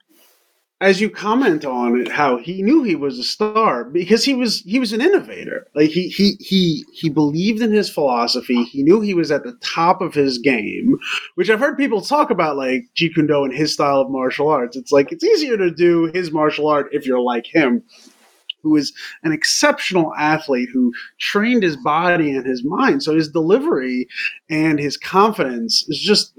[0.81, 4.61] As you comment on it, how he knew he was a star because he was
[4.61, 5.67] he was an innovator.
[5.75, 8.63] Like he he he he believed in his philosophy.
[8.65, 10.97] He knew he was at the top of his game,
[11.35, 14.49] which I've heard people talk about, like Jeet Kune Do and his style of martial
[14.49, 14.77] arts.
[14.77, 17.83] It's like it's easier to do his martial art if you're like him,
[18.63, 18.93] who is
[19.25, 23.03] an exceptional athlete who trained his body and his mind.
[23.03, 24.07] So his delivery
[24.49, 26.39] and his confidence is just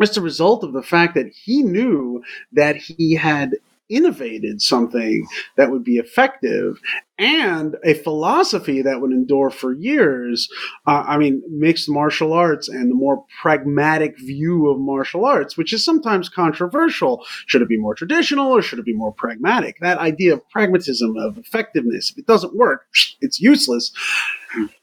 [0.00, 2.22] just a result of the fact that he knew
[2.52, 3.54] that he had
[3.90, 5.26] innovated something
[5.56, 6.80] that would be effective
[7.18, 10.48] and a philosophy that would endure for years.
[10.86, 15.72] Uh, I mean, mixed martial arts and the more pragmatic view of martial arts, which
[15.72, 17.24] is sometimes controversial.
[17.46, 19.78] Should it be more traditional or should it be more pragmatic?
[19.80, 22.86] That idea of pragmatism, of effectiveness, if it doesn't work,
[23.20, 23.92] it's useless.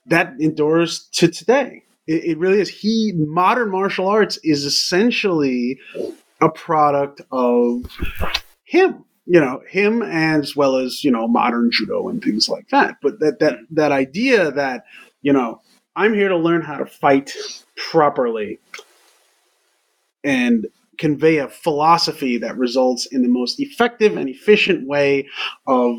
[0.06, 1.84] That endures to today.
[2.08, 2.70] It, it really is.
[2.70, 5.80] He modern martial arts is essentially
[6.42, 7.84] a product of
[8.64, 12.96] him you know him as well as you know modern judo and things like that
[13.02, 14.84] but that that that idea that
[15.22, 15.62] you know
[15.96, 17.34] i'm here to learn how to fight
[17.76, 18.60] properly
[20.24, 25.28] and convey a philosophy that results in the most effective and efficient way
[25.68, 25.98] of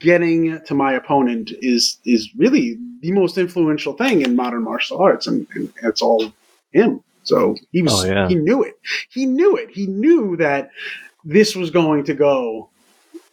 [0.00, 5.26] getting to my opponent is is really the most influential thing in modern martial arts
[5.26, 6.32] and, and it's all
[6.72, 8.28] him so he was Oh, yeah.
[8.28, 8.78] he knew it
[9.10, 10.70] he knew it he knew that
[11.24, 12.68] this was going to go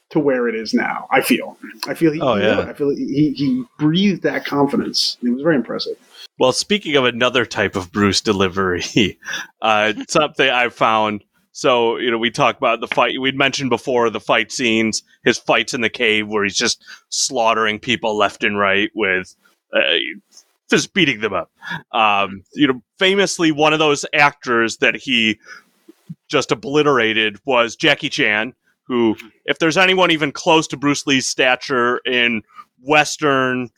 [0.10, 1.58] to where it is now i feel
[1.88, 2.60] i feel he, Oh, yeah.
[2.62, 5.98] i feel he, he breathed that confidence it was very impressive
[6.40, 8.84] Well, speaking of another type of Bruce delivery,
[9.62, 11.24] uh, something I found.
[11.54, 13.22] So, you know, we talk about the fight.
[13.22, 17.80] We'd mentioned before the fight scenes, his fights in the cave where he's just slaughtering
[17.80, 19.34] people left and right with
[19.74, 19.82] uh,
[20.70, 21.52] just beating them up.
[21.92, 25.40] Um, you know, famously, one of those actors that he
[26.28, 28.54] just obliterated was Jackie Chan,
[28.84, 32.42] who, if there's anyone even close to Bruce Lee's stature in
[32.82, 33.70] Western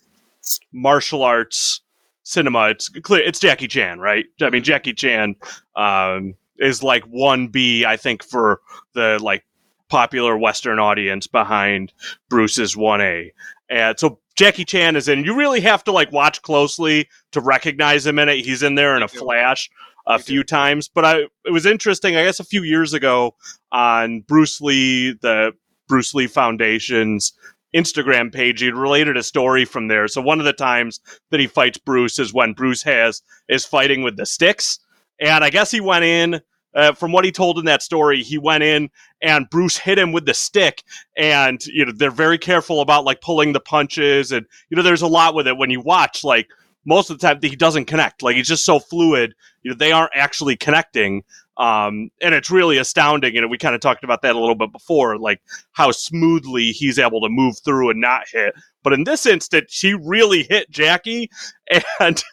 [0.71, 1.81] martial arts
[2.23, 4.25] cinema, it's clear it's Jackie Chan, right?
[4.41, 5.35] I mean, Jackie Chan
[5.75, 8.61] um, is like one B, I think, for
[8.93, 9.45] the like
[9.89, 11.93] popular Western audience behind
[12.29, 13.31] Bruce's one A.
[13.69, 15.25] And so Jackie Chan is in.
[15.25, 18.45] You really have to like watch closely to recognize him in it.
[18.45, 19.69] He's in there in a flash
[20.05, 22.15] a few times, but I it was interesting.
[22.15, 23.35] I guess a few years ago
[23.71, 25.51] on Bruce Lee, the
[25.87, 27.33] Bruce Lee Foundation's
[27.75, 30.07] Instagram page, he related a story from there.
[30.07, 34.01] So one of the times that he fights Bruce is when Bruce has is fighting
[34.01, 34.79] with the sticks,
[35.19, 36.41] and I guess he went in.
[36.77, 38.87] Uh, from what he told in that story, he went in
[39.21, 40.83] and Bruce hit him with the stick,
[41.17, 45.01] and you know they're very careful about like pulling the punches, and you know there's
[45.01, 46.23] a lot with it when you watch.
[46.23, 46.47] Like
[46.85, 48.21] most of the time, he doesn't connect.
[48.21, 49.33] Like he's just so fluid.
[49.63, 51.23] You know they aren't actually connecting,
[51.57, 53.35] um, and it's really astounding.
[53.35, 56.99] And we kind of talked about that a little bit before, like how smoothly he's
[56.99, 58.53] able to move through and not hit.
[58.83, 61.31] But in this instance, he really hit Jackie,
[61.99, 62.23] and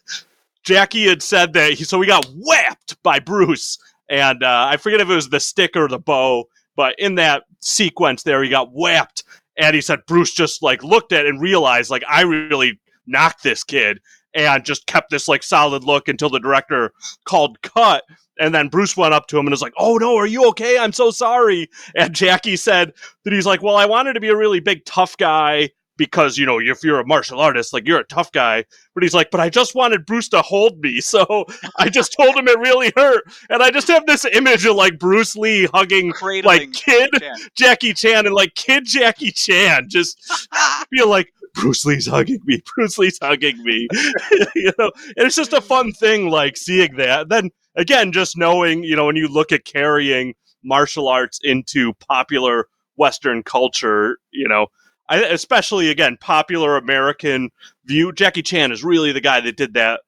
[0.64, 3.78] Jackie had said that he, so he got whapped by Bruce,
[4.09, 6.45] and uh, I forget if it was the stick or the bow,
[6.77, 9.25] but in that sequence there, he got whapped,
[9.57, 13.65] and he said Bruce just like looked at and realized like I really knocked this
[13.65, 14.01] kid,
[14.35, 16.93] and just kept this like solid look until the director
[17.25, 18.05] called cut.
[18.41, 20.77] And then Bruce went up to him and was like, "Oh no, are you okay?
[20.79, 22.93] I'm so sorry." And Jackie said
[23.25, 26.47] that he's like, "Well, I wanted to be a really big tough guy because you
[26.47, 28.64] know if you're a martial artist, like you're a tough guy."
[28.95, 31.47] But he's like, "But I just wanted Bruce to hold me, so
[31.78, 34.99] I just told him it really hurt." And I just have this image of like
[34.99, 37.36] Bruce Lee hugging Cradling like kid Chan.
[37.57, 40.18] Jackie Chan and like kid Jackie Chan, just
[40.90, 42.62] feel like Bruce Lee's hugging me.
[42.74, 43.88] Bruce Lee's hugging me.
[44.55, 47.28] you know, and it's just a fun thing, like seeing that.
[47.28, 52.68] Then again, just knowing, you know, when you look at carrying martial arts into popular
[52.97, 54.66] Western culture, you know,
[55.09, 57.51] I, especially again, popular American
[57.85, 58.13] view.
[58.13, 60.01] Jackie Chan is really the guy that did that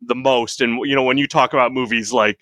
[0.00, 0.60] the most.
[0.60, 2.38] And you know, when you talk about movies like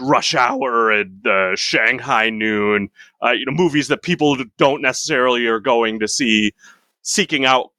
[0.00, 2.90] Rush Hour and uh, Shanghai Noon,
[3.22, 6.52] uh, you know, movies that people don't necessarily are going to see,
[7.02, 7.70] seeking out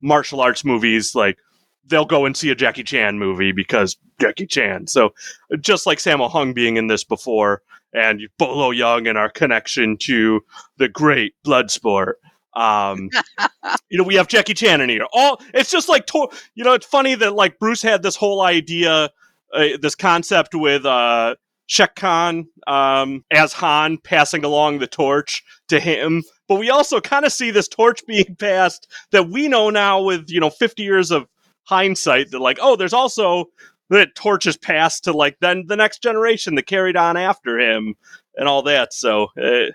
[0.00, 1.38] martial arts movies like
[1.86, 4.86] they'll go and see a Jackie Chan movie because Jackie Chan.
[4.86, 5.12] So
[5.60, 10.40] just like Sammo Hung being in this before, and Bolo Yeung and our connection to
[10.78, 12.14] the great Bloodsport.
[12.54, 13.10] Um,
[13.88, 15.06] you know, we have Jackie Chan in here.
[15.12, 18.42] All it's just like to- you know, it's funny that like Bruce had this whole
[18.42, 19.10] idea,
[19.54, 21.34] uh, this concept with uh,
[21.66, 27.24] Shek Kin um, as Han passing along the torch to him, but we also kind
[27.24, 31.10] of see this torch being passed that we know now with you know 50 years
[31.10, 31.26] of
[31.64, 33.46] hindsight that like oh there's also
[33.88, 37.94] that torch is passed to like then the next generation that carried on after him
[38.36, 39.70] and all that so uh,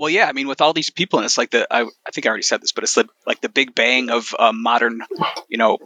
[0.00, 2.24] Well, yeah, I mean, with all these people, and it's like the I, I think
[2.24, 5.02] I already said this, but it's the, like the big bang of um, modern,
[5.50, 5.76] you know,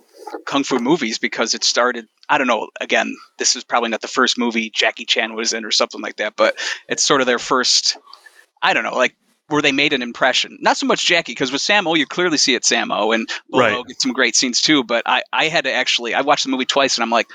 [0.47, 2.07] kung fu movies because it started.
[2.29, 2.69] I don't know.
[2.81, 6.19] Again, this is probably not the first movie Jackie Chan was in or something like
[6.19, 6.57] that, but
[6.89, 7.99] it's sort of their first.
[8.63, 9.17] I don't know, like
[9.49, 10.59] where they made an impression.
[10.61, 13.87] Not so much Jackie, because with Sammo, you clearly see it Sammo, and Bolo Right.
[13.89, 14.85] gets some great scenes too.
[14.85, 17.27] But I, I had to actually, I watched the movie twice, and I'm like,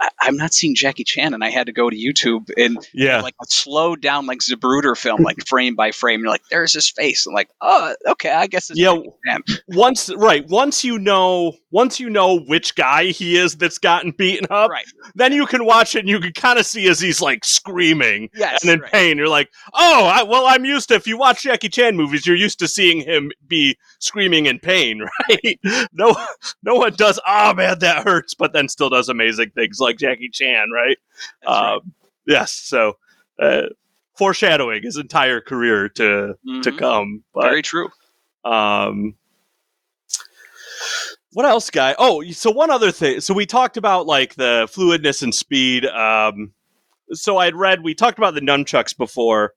[0.00, 3.20] I, I'm not seeing Jackie Chan, and I had to go to YouTube and yeah
[3.20, 6.20] like a slowed down like Zapruder film, like frame by frame.
[6.20, 7.26] You're like, there's his face.
[7.26, 8.94] I'm like, oh, okay, I guess it's Yeah.
[8.96, 9.42] Jackie Chan.
[9.68, 14.46] once right once you know once you know which guy he is that's gotten beaten
[14.50, 14.86] up right.
[15.14, 18.28] then you can watch it and you can kind of see as he's like screaming
[18.34, 18.92] Yes, and in right.
[18.92, 22.26] pain you're like oh I, well i'm used to if you watch jackie chan movies
[22.26, 25.60] you're used to seeing him be screaming in pain right
[25.92, 26.16] no
[26.62, 30.30] no one does oh man that hurts but then still does amazing things like jackie
[30.32, 30.98] chan right
[31.46, 31.74] right.
[31.74, 31.92] um,
[32.26, 32.94] yes so
[33.40, 33.62] uh,
[34.16, 36.78] foreshadowing his entire career to to Mhm.
[36.78, 37.88] come but Very true.
[38.44, 39.14] um,
[41.32, 41.94] what else, guy?
[41.98, 43.20] Oh, so one other thing.
[43.20, 45.84] So we talked about like the fluidness and speed.
[45.84, 46.52] Um,
[47.12, 49.52] so I'd read we talked about the nunchucks before,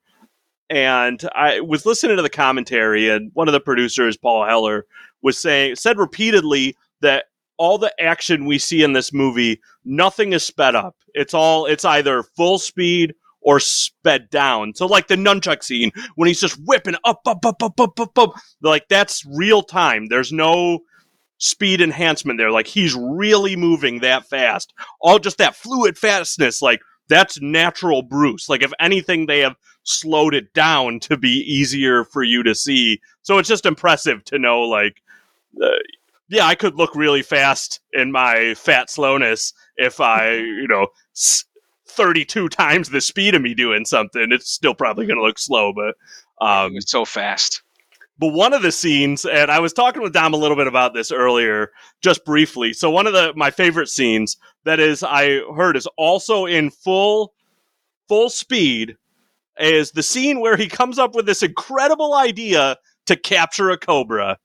[0.68, 4.86] and I was listening to the commentary, and one of the producers, Paul Heller,
[5.22, 7.26] was saying said repeatedly that
[7.60, 10.96] all the action we see in this movie, nothing is sped up.
[11.12, 14.74] It's all it's either full speed or sped down.
[14.74, 18.18] So like the nunchuck scene when he's just whipping up, up, up, up, up, up,
[18.18, 18.32] up,
[18.62, 20.06] like that's real time.
[20.06, 20.78] There's no
[21.36, 22.50] speed enhancement there.
[22.50, 24.72] Like he's really moving that fast.
[24.98, 26.62] All just that fluid fastness.
[26.62, 28.48] Like that's natural Bruce.
[28.48, 33.02] Like if anything, they have slowed it down to be easier for you to see.
[33.20, 35.02] So it's just impressive to know like.
[35.62, 35.68] Uh,
[36.30, 40.86] yeah, I could look really fast in my fat slowness if I, you know,
[41.88, 44.28] 32 times the speed of me doing something.
[44.30, 45.96] It's still probably going to look slow, but
[46.44, 47.62] um, was so fast.
[48.18, 50.94] but one of the scenes, and I was talking with Dom a little bit about
[50.94, 52.72] this earlier, just briefly.
[52.72, 57.32] So one of the my favorite scenes that is I heard is also in full
[58.08, 58.96] full speed
[59.58, 62.76] is the scene where he comes up with this incredible idea
[63.06, 64.38] to capture a cobra.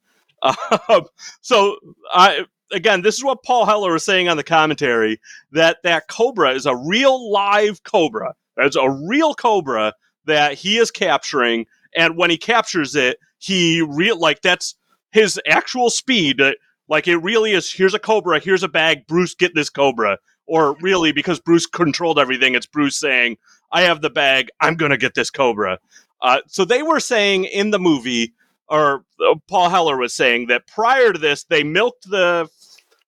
[0.89, 1.06] Um,
[1.41, 1.78] so
[2.14, 5.20] I again, this is what Paul Heller was saying on the commentary
[5.52, 8.36] that that cobra is a real live cobra.
[8.58, 9.93] It's a real cobra
[10.26, 11.66] that he is capturing,
[11.96, 14.76] and when he captures it, he real like that's
[15.12, 16.41] his actual speed.
[16.41, 16.54] uh,
[16.88, 17.72] Like it really is.
[17.72, 18.39] Here's a cobra.
[18.39, 19.08] Here's a bag.
[19.08, 20.18] Bruce, get this cobra.
[20.48, 23.38] Or really, because Bruce controlled everything, it's Bruce saying,
[23.72, 24.50] "I have the bag.
[24.62, 25.80] I'm gonna get this cobra."
[26.22, 28.34] Uh, so they were saying in the movie,
[28.68, 32.49] or uh, Paul Heller was saying that prior to this, they milked the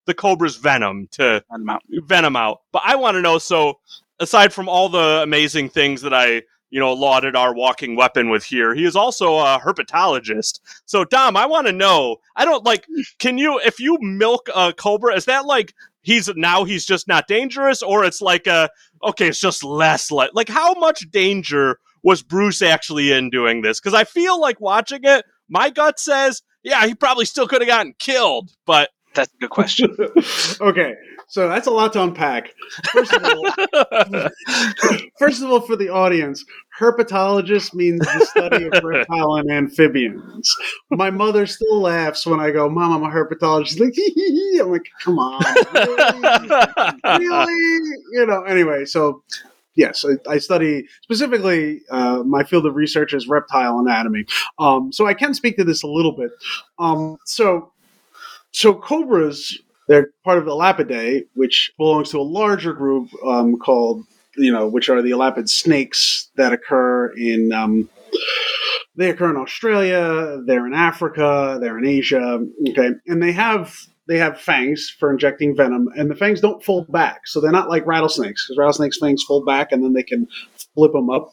[0.06, 2.00] the cobra's venom to the mountain.
[2.06, 2.62] venom out.
[2.72, 3.38] But I want to know.
[3.38, 3.78] So
[4.18, 8.44] aside from all the amazing things that I you know lauded our walking weapon with
[8.44, 10.60] here, he is also a herpetologist.
[10.86, 12.16] So Dom, I want to know.
[12.36, 12.86] I don't like.
[13.18, 15.14] Can you if you milk a cobra?
[15.14, 18.70] Is that like he's now he's just not dangerous, or it's like a
[19.02, 23.80] okay, it's just less like like how much danger was Bruce actually in doing this?
[23.80, 27.68] Because I feel like watching it, my gut says, yeah, he probably still could have
[27.68, 29.96] gotten killed, but That's a good question.
[30.60, 30.94] okay,
[31.28, 32.54] so that's a lot to unpack.
[32.92, 33.44] First of all,
[35.18, 36.44] first of all, for the audience,
[36.78, 40.54] herpetologist means the study of reptile and amphibians.
[40.90, 44.52] My mother still laughs when I go, "Mom, I'm a herpetologist." She's like, hee, hee,
[44.52, 44.60] hee.
[44.60, 45.42] I'm like, "Come on,
[45.74, 47.18] really?
[47.26, 48.42] really?" You know.
[48.44, 49.22] Anyway, so
[49.78, 51.80] yes, I, I study specifically.
[51.90, 54.26] Uh, my field of research is reptile anatomy,
[54.58, 56.32] um, so I can speak to this a little bit.
[56.78, 57.72] Um, so,
[58.50, 64.04] so cobras they're part of the Elapidae, which belongs to a larger group um, called
[64.38, 67.52] you know, which are the elapid snakes that occur in.
[67.52, 67.90] Um,
[68.96, 70.40] they occur in Australia.
[70.46, 71.58] They're in Africa.
[71.60, 72.44] They're in Asia.
[72.70, 73.76] Okay, and they have
[74.08, 77.68] they have fangs for injecting venom, and the fangs don't fold back, so they're not
[77.68, 80.26] like rattlesnakes because rattlesnakes' fangs fold back and then they can
[80.74, 81.30] flip them up.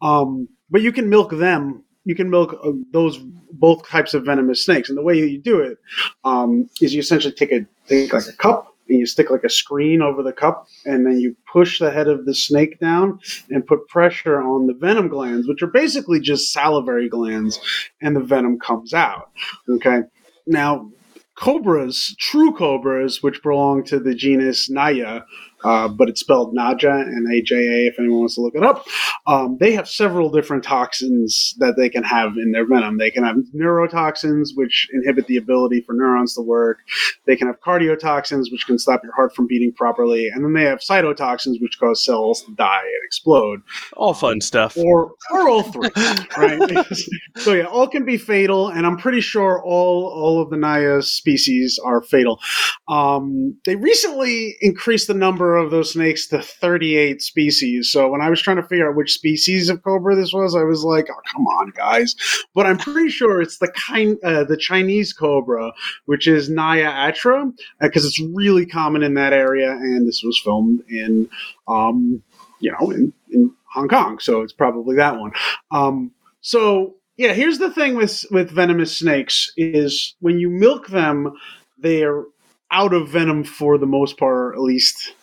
[0.00, 1.84] Um, but you can milk them.
[2.04, 3.18] You can milk uh, those
[3.52, 5.78] both types of venomous snakes, and the way you do it
[6.24, 9.50] um, is you essentially take a take like a cup and you stick like a
[9.50, 13.18] screen over the cup, and then you push the head of the snake down
[13.50, 17.60] and put pressure on the venom glands, which are basically just salivary glands,
[18.00, 19.30] and the venom comes out.
[19.68, 20.02] Okay.
[20.46, 20.92] Now,
[21.36, 25.22] cobras, true cobras, which belong to the genus Naya,
[25.66, 28.86] uh, but it's spelled Naja and AJA if anyone wants to look it up.
[29.26, 32.98] Um, they have several different toxins that they can have in their venom.
[32.98, 36.78] They can have neurotoxins, which inhibit the ability for neurons to work.
[37.24, 40.28] They can have cardiotoxins, which can stop your heart from beating properly.
[40.28, 43.62] And then they have cytotoxins, which cause cells to die and explode.
[43.94, 44.76] All fun stuff.
[44.76, 45.90] Or, or all three,
[46.38, 46.86] right?
[47.38, 51.02] so yeah, all can be fatal, and I'm pretty sure all all of the Naya
[51.02, 52.40] species are fatal.
[52.86, 57.90] Um, they recently increased the number of those snakes to 38 species.
[57.90, 60.62] So when I was trying to figure out which species of cobra this was, I
[60.62, 62.14] was like, "Oh, come on, guys!"
[62.54, 65.72] But I'm pretty sure it's the kind, uh, the Chinese cobra,
[66.06, 70.82] which is Naya atra, because it's really common in that area, and this was filmed
[70.88, 71.28] in,
[71.68, 72.22] um,
[72.60, 75.32] you know, in, in Hong Kong, so it's probably that one.
[75.70, 81.32] Um, so yeah, here's the thing with with venomous snakes is when you milk them,
[81.78, 82.24] they are
[82.70, 85.14] out of venom for the most part, at least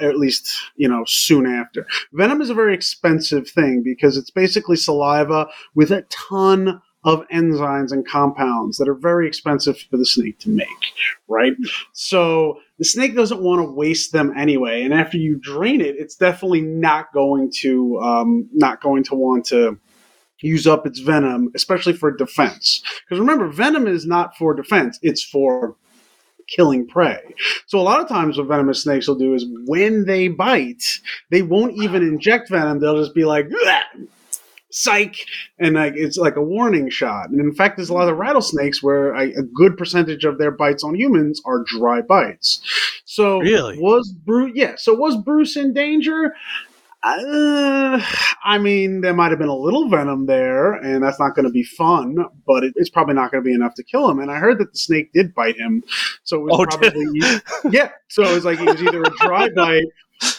[0.00, 1.86] at least you know soon after.
[2.12, 7.90] Venom is a very expensive thing because it's basically saliva with a ton of enzymes
[7.90, 10.68] and compounds that are very expensive for the snake to make,
[11.26, 11.52] right?
[11.92, 16.14] So the snake doesn't want to waste them anyway, and after you drain it, it's
[16.14, 19.78] definitely not going to um, not going to want to
[20.40, 22.82] use up its venom, especially for defense.
[23.04, 25.76] Because remember, venom is not for defense; it's for
[26.48, 27.20] killing prey.
[27.66, 31.42] So a lot of times what venomous snakes will do is when they bite, they
[31.42, 32.80] won't even inject venom.
[32.80, 33.48] They'll just be like,
[34.70, 35.16] psych,
[35.58, 37.28] and like it's like a warning shot.
[37.30, 40.50] And in fact, there's a lot of rattlesnakes where a, a good percentage of their
[40.50, 42.62] bites on humans are dry bites.
[43.04, 43.78] So Really?
[43.78, 44.52] was Bruce?
[44.54, 44.74] Yeah.
[44.76, 46.34] So was Bruce in danger?
[47.04, 48.00] Uh,
[48.44, 51.50] I mean, there might have been a little venom there, and that's not going to
[51.50, 54.20] be fun, but it, it's probably not going to be enough to kill him.
[54.20, 55.82] And I heard that the snake did bite him,
[56.22, 57.06] so it was Oh, probably
[57.76, 57.90] yeah.
[58.08, 59.84] So it was like it was either a dry bite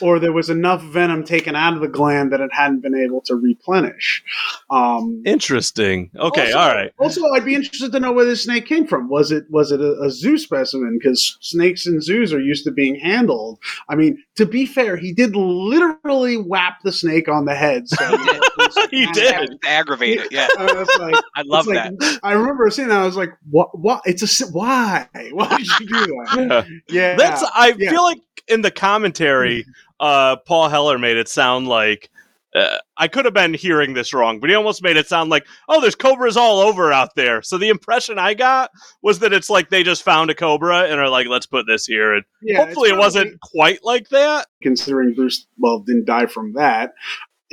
[0.02, 3.22] or there was enough venom taken out of the gland that it hadn't been able
[3.22, 4.24] to replenish.
[4.70, 6.10] Um, Interesting.
[6.18, 6.92] Okay, also- all right.
[7.00, 9.10] also, I'd be interested to know where this snake came from.
[9.10, 10.98] Was it was it a, a zoo specimen?
[11.00, 13.60] Because snakes in zoos are used to being handled.
[13.90, 17.88] I mean, to be fair, he did literally whap the snake on the head.
[17.90, 18.18] So
[18.92, 19.34] He did.
[19.34, 20.32] have to aggravate it.
[20.32, 22.00] Yeah, I was like, I love it's that.
[22.02, 23.00] like- I remember seeing that.
[23.00, 23.78] I was like, "What?
[23.78, 24.02] What?
[24.06, 25.08] It's a why?
[25.32, 26.06] Why did you do
[26.48, 27.90] that?" Yeah, That's I yeah.
[27.92, 29.66] feel like in the commentary,
[30.00, 32.10] uh, Paul Heller made it sound like
[32.56, 35.46] uh, I could have been hearing this wrong, but he almost made it sound like,
[35.70, 37.42] oh, there's cobras all over out there.
[37.42, 38.70] So the impression I got
[39.02, 41.86] was that it's like they just found a cobra and are like, let's put this
[41.86, 42.14] here.
[42.14, 44.48] And Yeah, hopefully it wasn't quite like that.
[44.62, 46.94] considering Bruce well didn't die from that.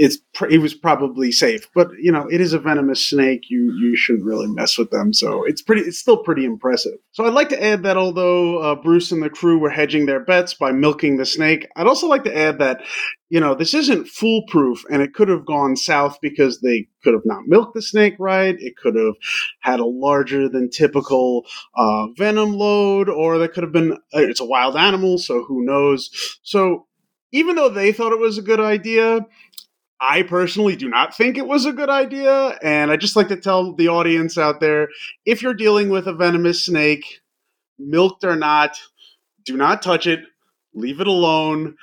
[0.03, 0.17] It's
[0.49, 3.51] it was probably safe, but you know it is a venomous snake.
[3.51, 5.13] You you shouldn't really mess with them.
[5.13, 5.83] So it's pretty.
[5.83, 6.95] It's still pretty impressive.
[7.13, 10.25] So I'd like to add that although uh, Bruce and the crew were hedging their
[10.25, 12.81] bets by milking the snake, I'd also like to add that
[13.29, 17.27] you know this isn't foolproof, and it could have gone south because they could have
[17.27, 18.57] not milked the snake right.
[18.59, 19.17] It could have
[19.61, 21.45] had a larger than typical
[21.77, 23.93] uh, venom load, or there could have been.
[24.15, 26.39] Uh, it's a wild animal, so who knows?
[26.43, 26.87] So
[27.33, 29.27] even though they thought it was a good idea,
[30.01, 32.59] I personally do not think it was a good idea.
[32.63, 34.89] And I just like to tell the audience out there
[35.27, 37.21] if you're dealing with a venomous snake,
[37.79, 38.79] milked or not,
[39.45, 40.21] do not touch it,
[40.75, 41.77] leave it alone.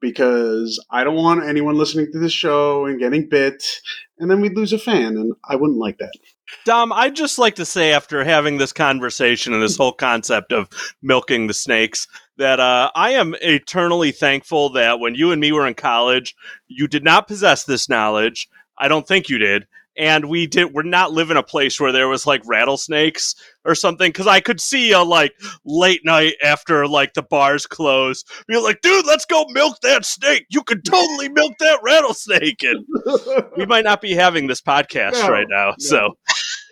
[0.00, 3.62] Because I don't want anyone listening to this show and getting bit,
[4.18, 6.14] and then we'd lose a fan, and I wouldn't like that.
[6.64, 10.70] Dom, I'd just like to say after having this conversation and this whole concept of
[11.02, 12.08] milking the snakes,
[12.40, 16.34] that uh, I am eternally thankful that when you and me were in college,
[16.68, 18.48] you did not possess this knowledge.
[18.78, 19.66] I don't think you did.
[19.96, 20.72] And we did.
[20.72, 23.34] We're not live in a place where there was like rattlesnakes
[23.66, 24.08] or something.
[24.08, 25.34] Because I could see a like
[25.66, 30.46] late night after like the bars close, be like, "Dude, let's go milk that snake.
[30.48, 32.86] You could totally milk that rattlesnake." And
[33.58, 35.74] we might not be having this podcast No, right now.
[35.78, 36.16] So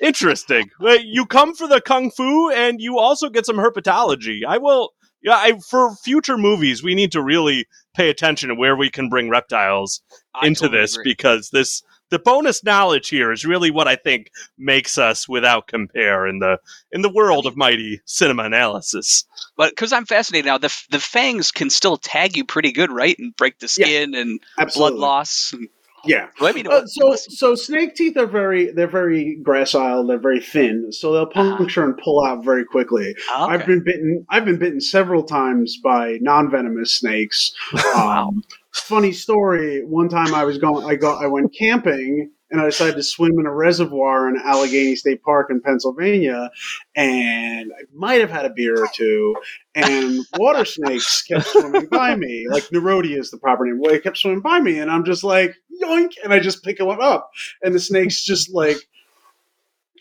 [0.00, 0.70] interesting.
[0.80, 4.44] You come for the kung fu, and you also get some herpetology.
[4.46, 4.92] I will.
[5.22, 9.08] Yeah, I, for future movies, we need to really pay attention to where we can
[9.08, 10.00] bring reptiles
[10.34, 11.04] I into totally this agree.
[11.12, 16.26] because this the bonus knowledge here is really what I think makes us without compare
[16.26, 16.58] in the
[16.90, 19.24] in the world of mighty cinema analysis.
[19.56, 23.18] But because I'm fascinated now, the the fangs can still tag you pretty good, right?
[23.18, 23.86] And break the Yeah.
[23.86, 24.98] skin and Absolutely.
[24.98, 25.52] blood loss.
[25.52, 25.68] And,
[26.04, 26.28] Yeah.
[26.40, 30.06] I mean, Uh, so so snake teeth are very they're very gracile.
[30.06, 33.14] They're very thin, so they'll puncture and pull out very quickly.
[33.30, 34.24] Ah, I've been bitten.
[34.30, 37.52] I've been bitten several times by non-venomous snakes.
[37.94, 38.42] Um,
[38.72, 39.84] funny story.
[39.84, 40.84] One time I was going.
[40.88, 41.14] I go.
[41.16, 42.30] I went camping.
[42.50, 46.50] And I decided to swim in a reservoir in Allegheny State Park in Pennsylvania,
[46.96, 49.36] and I might have had a beer or two.
[49.74, 53.78] And water snakes kept swimming by me, like Nerodia is the proper name.
[53.80, 56.80] Well, they kept swimming by me, and I'm just like yoink, and I just pick
[56.80, 57.30] one up,
[57.62, 58.78] and the snake's just like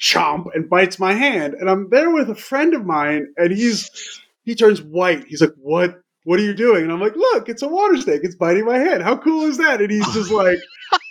[0.01, 1.53] chomp and bites my hand.
[1.55, 3.89] And I'm there with a friend of mine, and he's
[4.43, 5.25] he turns white.
[5.27, 6.01] He's like, "What?
[6.27, 8.21] What are you doing?" And I'm like, "Look, it's a water snake.
[8.23, 9.01] It's biting my hand.
[9.01, 10.59] How cool is that?" And he's just like,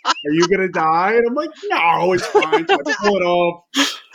[0.04, 3.64] "Are you gonna die?" And I'm like, "No, it's fine." So I pull it off.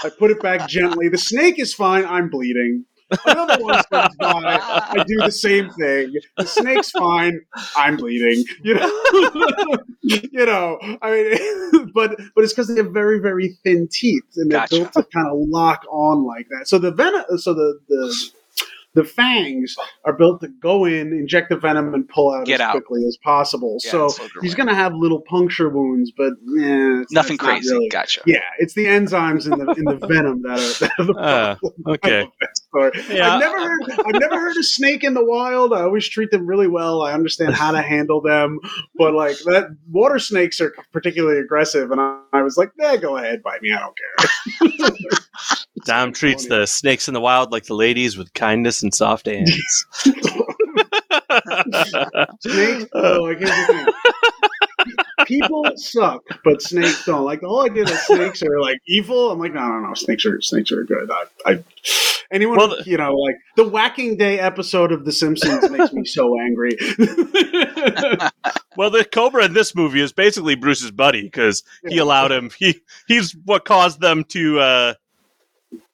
[0.03, 1.09] I put it back gently.
[1.09, 2.05] The snake is fine.
[2.05, 2.85] I'm bleeding.
[3.25, 4.59] Another one comes by.
[4.61, 6.13] I do the same thing.
[6.37, 7.41] The snake's fine.
[7.75, 8.45] I'm bleeding.
[8.63, 9.01] You know.
[10.03, 10.77] you know.
[11.01, 14.75] I mean, but but it's because they have very very thin teeth and they're Gotcha.
[14.75, 16.67] built to kind of lock on like that.
[16.67, 17.23] So the venom.
[17.37, 18.31] So the the
[18.93, 22.65] the fangs are built to go in, inject the venom, and pull out Get as
[22.67, 22.71] out.
[22.71, 23.77] quickly as possible.
[23.85, 27.43] Yeah, so slow he's going to have little puncture wounds, but eh, it's, nothing it's
[27.43, 27.73] not crazy.
[27.73, 28.21] really- Gotcha.
[28.25, 31.55] yeah, it's the enzymes in the in the venom that are, that are the Uh,
[31.55, 31.73] problem.
[31.87, 32.19] okay.
[32.19, 32.91] I love that story.
[33.17, 33.33] Yeah.
[33.35, 35.73] I've never heard I've never heard a snake in the wild.
[35.73, 37.01] I always treat them really well.
[37.01, 38.59] I understand how to handle them,
[38.97, 43.17] but like that water snakes are particularly aggressive, and I, I was like, "Yeah, go
[43.17, 43.71] ahead, bite me.
[43.73, 44.89] I don't care."
[45.85, 49.85] Dom treats the snakes in the wild like the ladies with kindness and soft hands.
[52.41, 52.85] Snakes.
[52.93, 53.87] Oh, like here's the thing.
[55.27, 57.23] People suck, but snakes don't.
[57.23, 59.31] Like the I did that snakes are like evil.
[59.31, 59.93] I'm like, no, no, no.
[59.93, 61.09] Snakes are snakes are good.
[61.11, 61.63] I, I
[62.31, 66.39] anyone, Well, you know, like the Whacking Day episode of The Simpsons makes me so
[66.39, 66.77] angry.
[68.77, 72.49] Well, the Cobra in this movie is basically Bruce's buddy because he allowed him.
[72.57, 74.93] He he's what caused them to uh,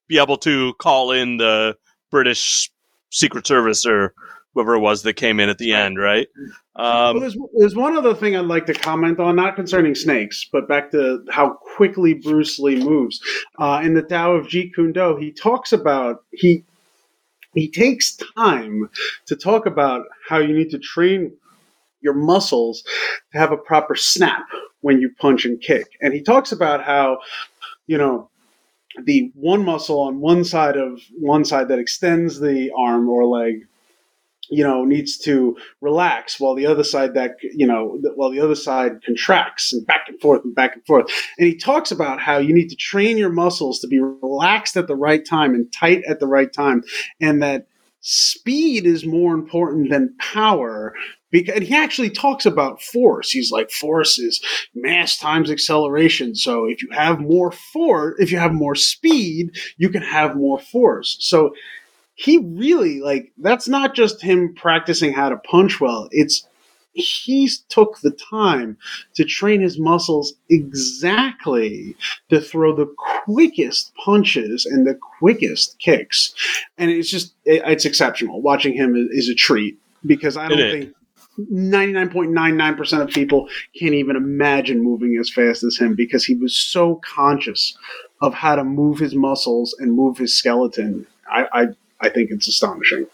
[0.07, 1.77] be able to call in the
[2.11, 2.71] British
[3.11, 4.13] Secret Service or
[4.53, 6.27] whoever it was that came in at the end, right?
[6.75, 10.47] well, Um, there's, there's one other thing I'd like to comment on, not concerning snakes,
[10.51, 13.21] but back to how quickly Bruce Lee moves.
[13.59, 16.63] Uh, in the Tao of Jeet Kune Do, he talks about he
[17.53, 18.89] he takes time
[19.25, 21.33] to talk about how you need to train
[22.01, 22.83] your muscles
[23.31, 24.45] to have a proper snap
[24.81, 25.87] when you punch and kick.
[26.01, 27.19] And he talks about how,
[27.87, 28.29] you know,
[29.03, 33.67] the one muscle on one side of one side that extends the arm or leg,
[34.49, 38.55] you know, needs to relax while the other side that you know while the other
[38.55, 41.07] side contracts and back and forth and back and forth.
[41.37, 44.87] And he talks about how you need to train your muscles to be relaxed at
[44.87, 46.83] the right time and tight at the right time,
[47.19, 47.67] and that
[48.09, 50.93] speed is more important than power
[51.29, 53.29] because and he actually talks about force.
[53.29, 54.41] He's like force is
[54.73, 56.33] mass times acceleration.
[56.33, 60.57] So if you have more force if you have more speed you can have more
[60.57, 61.17] force.
[61.19, 61.53] So
[62.15, 66.07] he really like that's not just him practicing how to punch well.
[66.11, 66.47] It's
[66.97, 68.77] he's took the time
[69.13, 71.95] to train his muscles exactly
[72.29, 72.91] to throw the
[73.25, 76.33] quickest punches and the quickest kicks.
[76.77, 78.41] And it's just it, it's exceptional.
[78.41, 80.93] Watching him is, a treat because i don't think
[81.37, 87.01] 99.99% of people can't even imagine moving as fast as him because he was so
[87.03, 87.77] conscious
[88.21, 91.05] of how to move his muscles and move his skeleton.
[91.29, 91.67] I i,
[91.99, 93.05] I think it's astonishing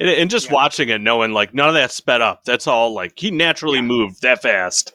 [0.00, 2.44] and, and just watching it, knowing like none of that sped up.
[2.44, 2.92] That's all.
[2.92, 4.94] Like he naturally moved that fast.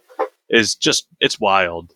[0.49, 1.94] Is just it's wild.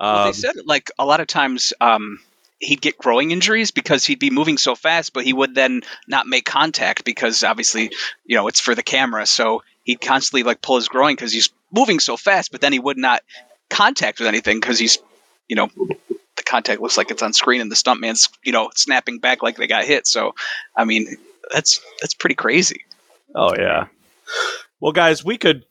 [0.00, 2.18] Well, Um, they said like a lot of times um,
[2.58, 6.26] he'd get growing injuries because he'd be moving so fast, but he would then not
[6.26, 7.92] make contact because obviously
[8.26, 9.26] you know it's for the camera.
[9.26, 12.78] So he'd constantly like pull his growing because he's moving so fast, but then he
[12.78, 13.22] would not
[13.70, 14.98] contact with anything because he's
[15.48, 19.18] you know the contact looks like it's on screen and the stuntman's you know snapping
[19.20, 20.06] back like they got hit.
[20.06, 20.34] So
[20.76, 21.16] I mean
[21.52, 22.84] that's that's pretty crazy.
[23.34, 23.86] Oh yeah.
[24.80, 25.64] Well, guys, we could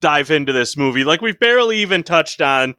[0.00, 2.74] dive into this movie like we've barely even touched on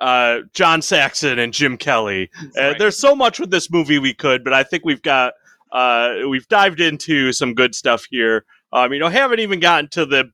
[0.00, 2.30] uh, John Saxon and Jim Kelly.
[2.40, 2.78] Uh, Right.
[2.78, 5.34] there's so much with this movie we could, but I think we've got
[5.72, 8.44] uh, we've dived into some good stuff here.
[8.72, 10.30] Um, you know, haven't even gotten to the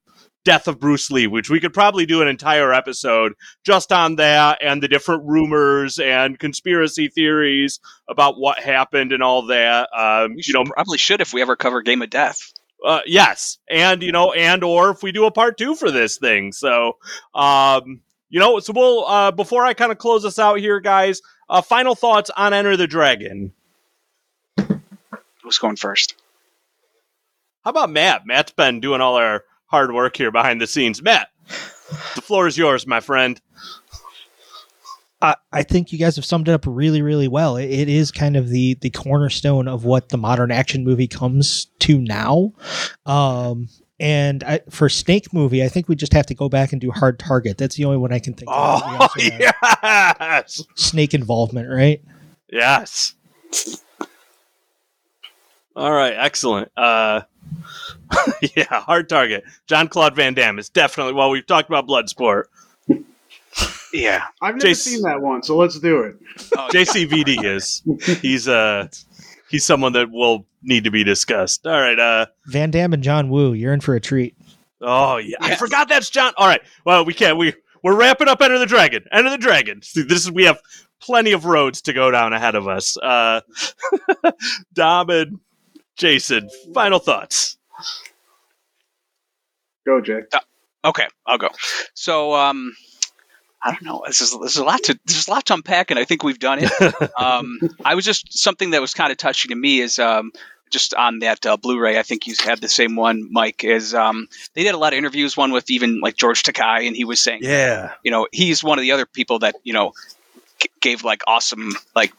[0.48, 3.34] death of Bruce Lee, which we could probably do an entire episode
[3.64, 9.42] just on that and the different rumors and conspiracy theories about what happened and all
[9.48, 9.90] that.
[9.94, 12.54] Um, you know, probably should if we ever cover Game of Death.
[12.82, 16.16] Uh, yes, and you know, and or if we do a part two for this
[16.16, 16.52] thing.
[16.52, 16.96] So,
[17.34, 18.00] um,
[18.30, 21.20] you know, so we'll uh, before I kind of close us out here, guys.
[21.50, 23.52] Uh, final thoughts on Enter the Dragon.
[24.56, 26.14] Who's going first?
[27.64, 28.26] How about Matt?
[28.26, 31.02] Matt's been doing all our hard work here behind the scenes.
[31.02, 31.28] Matt,
[32.14, 33.40] the floor is yours, my friend.
[35.20, 37.56] I, I think you guys have summed it up really, really well.
[37.56, 41.66] It, it is kind of the the cornerstone of what the modern action movie comes
[41.80, 42.52] to now.
[43.04, 43.68] Um,
[44.00, 46.92] and I, for Snake movie, I think we just have to go back and do
[46.92, 47.58] Hard Target.
[47.58, 48.82] That's the only one I can think of.
[48.84, 52.00] Oh have yes, Snake involvement, right?
[52.50, 53.14] yes.
[55.74, 56.70] All right, excellent.
[56.76, 57.22] Uh,
[58.56, 59.44] yeah, hard target.
[59.66, 61.12] Jean-Claude Van Damme is definitely.
[61.14, 62.44] Well, we've talked about Bloodsport.
[63.92, 64.24] Yeah.
[64.42, 66.16] I've never Jace- seen that one, so let's do it.
[66.56, 67.82] Oh, JCVD is.
[68.20, 68.88] He's uh,
[69.50, 71.66] he's someone that will need to be discussed.
[71.66, 71.98] All right.
[71.98, 74.36] Uh, Van Damme and John Woo, you're in for a treat.
[74.80, 76.32] Oh yeah, I forgot that's John.
[76.36, 77.36] All right, well we can't.
[77.36, 79.04] We we're wrapping up Enter the Dragon.
[79.10, 79.82] Enter the Dragon.
[79.82, 80.60] See, This is we have
[81.00, 82.96] plenty of roads to go down ahead of us.
[82.96, 83.40] Uh,
[84.74, 85.40] Dom and
[85.96, 87.57] Jason, final thoughts.
[89.86, 90.20] Go, Jay.
[90.84, 91.48] Okay, I'll go.
[91.94, 92.74] So, um,
[93.62, 94.04] I don't know.
[94.06, 96.38] This is this a lot to there's a lot to unpack, and I think we've
[96.38, 97.10] done it.
[97.18, 100.32] um, I was just something that was kind of touching to me is um,
[100.70, 101.98] just on that uh, Blu-ray.
[101.98, 103.64] I think you had the same one, Mike.
[103.64, 106.94] Is um, they did a lot of interviews, one with even like George Takei, and
[106.94, 109.92] he was saying, Yeah, you know, he's one of the other people that you know
[110.60, 112.12] g- gave like awesome like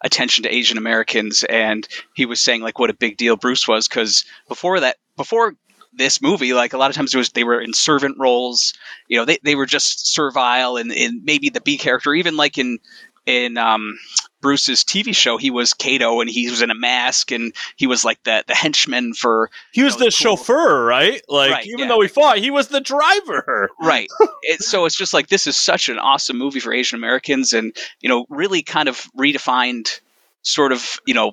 [0.00, 3.86] attention to Asian Americans, and he was saying like what a big deal Bruce was
[3.86, 5.54] because before that, before
[5.92, 8.74] this movie, like a lot of times it was they were in servant roles,
[9.08, 12.58] you know, they, they were just servile and, and maybe the B character, even like
[12.58, 12.78] in
[13.24, 13.98] in um,
[14.40, 18.04] Bruce's TV show, he was Kato and he was in a mask and he was
[18.04, 20.36] like the the henchman for he was That the was cool.
[20.36, 21.20] chauffeur, right?
[21.28, 21.88] Like Right, even yeah.
[21.88, 23.68] though he fought, he was the driver.
[23.80, 24.08] right
[24.42, 27.74] it, so it's just like this is such an awesome movie for asian americans and
[28.00, 30.00] you know really kind of redefined
[30.42, 31.32] sort of you know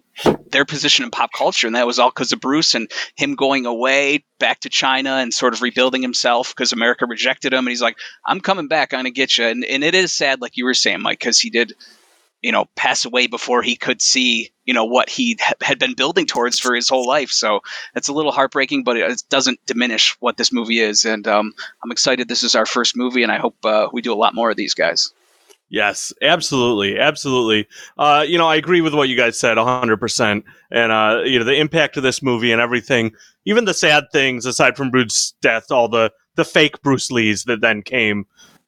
[0.50, 3.66] their position in pop culture and that was all because of bruce and him going
[3.66, 7.82] away back to china and sort of rebuilding himself because america rejected him and he's
[7.82, 9.46] like i'm coming back i'm gonna get you.
[9.46, 11.74] And, and it is sad like you were saying mike because he did
[12.44, 15.96] you know pass away before he could see you know what he ha- had been
[15.96, 17.32] building towards for his whole life.
[17.32, 17.62] So
[17.96, 21.54] it's a little heartbreaking but it doesn't diminish what this movie is and um,
[21.84, 24.36] i'm excited this is our first movie and i hope uh, we do a lot
[24.36, 25.14] more of these guys
[25.74, 27.68] Yes, absolutely, absolutely.
[27.98, 30.46] Uh, you know, I agree with what you guys said, hundred percent.
[30.70, 33.12] And uh, you know, the impact of this movie and everything,
[33.46, 37.62] even the sad things aside from Bruce's death, all the the fake Bruce Lees that
[37.62, 38.28] then came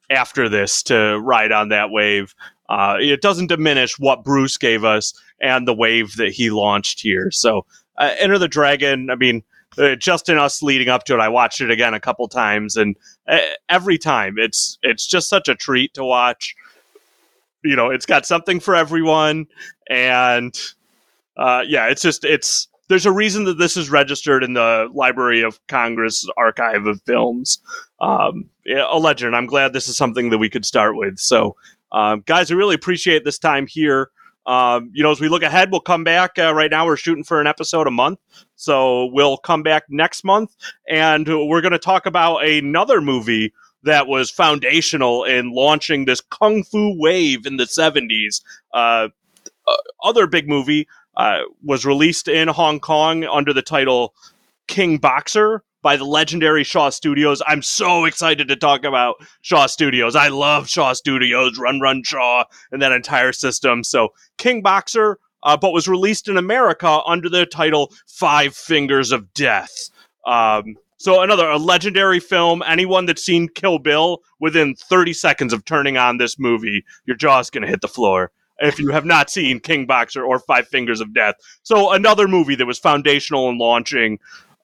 [0.10, 2.34] after this to ride on that wave.
[2.70, 7.30] Uh, it doesn't diminish what Bruce gave us and the wave that he launched here.
[7.30, 7.68] So,
[8.00, 9.12] uh, Enter the Dragon.
[9.12, 9.44] I mean,
[9.78, 12.76] uh, just in us leading up to it, I watched it again a couple times,
[12.76, 12.96] and
[13.28, 16.56] uh, every time it's it's just such a treat to watch
[17.66, 19.48] you know it's got something for everyone.
[19.90, 20.58] And
[21.38, 25.42] uh, yeah it's just it's there's a reason that this is registered in the library
[25.42, 27.60] of congress archive of films.
[28.00, 29.36] Um, a legend.
[29.36, 31.20] I'm glad this is something that we could start with.
[31.20, 31.56] So
[31.92, 34.10] um, guys i really appreciate this time here.
[34.46, 37.24] Um, you know as we look ahead we'll come back uh, right now we're shooting
[37.24, 38.20] for an episode a month.
[38.56, 40.56] So we'll come back next month
[40.88, 43.54] and we're going to talk about another movie
[43.86, 48.42] that was foundational in launching this kung fu wave in the 70s.
[48.74, 49.10] Uh,
[49.68, 50.88] uh, other big movie
[51.18, 54.14] uh, was released in Hong Kong under the title
[54.68, 57.42] King Boxer by the legendary Shaw Studios.
[57.46, 60.16] I'm so excited to talk about Shaw Studios.
[60.16, 63.84] I love Shaw Studios, Run Run Shaw, and that entire system.
[63.84, 69.32] So, King Boxer, uh, but was released in America under the title Five Fingers of
[69.34, 69.92] Death.
[70.26, 72.64] Um, so another a legendary film.
[72.66, 77.50] Anyone that's seen Kill Bill within 30 seconds of turning on this movie, your jaw's
[77.50, 78.32] gonna hit the floor.
[78.60, 82.56] If you have not seen King Boxer or Five Fingers of Death, so another movie
[82.56, 84.20] that was foundational in launching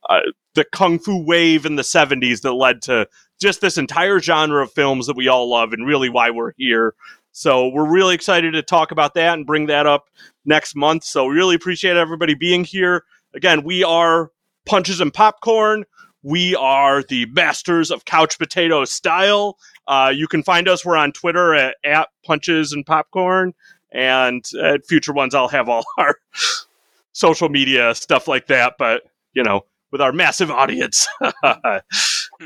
[0.10, 0.22] uh,
[0.56, 3.08] the kung fu wave in the 70s that led to
[3.40, 6.94] just this entire genre of films that we all love and really why we're here.
[7.32, 10.10] So we're really excited to talk about that and bring that up
[10.45, 11.03] next month.
[11.03, 13.03] So we really appreciate everybody being here.
[13.34, 14.32] Again, we are
[14.66, 15.86] Punches and Popcorn.
[16.23, 19.57] We are the masters of couch potato style.
[19.88, 20.85] Uh, you can find us.
[20.85, 23.53] We're on Twitter at, at Punches and Popcorn.
[23.91, 26.18] And at future ones, I'll have all our
[27.14, 28.76] social media stuff like that.
[28.77, 29.03] But,
[29.34, 31.07] you know, with our massive audience.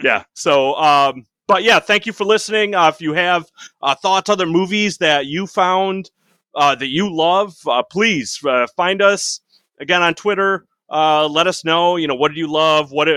[0.04, 0.24] yeah.
[0.34, 2.74] So, um, but yeah, thank you for listening.
[2.74, 6.10] Uh, if you have uh, thoughts, other movies that you found
[6.56, 9.42] uh, that you love, uh, please uh, find us
[9.80, 11.98] again on Twitter Uh, let us know.
[11.98, 12.92] You know, what did you love?
[12.92, 13.08] What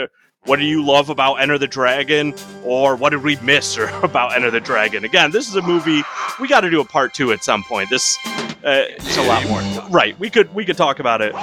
[0.49, 2.35] what do you love about Enter the Dragon?
[2.65, 5.05] Or what did we miss or about Enter the Dragon?
[5.05, 6.03] Again, this is a movie
[6.41, 7.91] we got to do a part two at some point.
[7.91, 9.61] This uh, There's a lot more.
[9.91, 10.19] right.
[10.19, 11.35] We could we could talk about it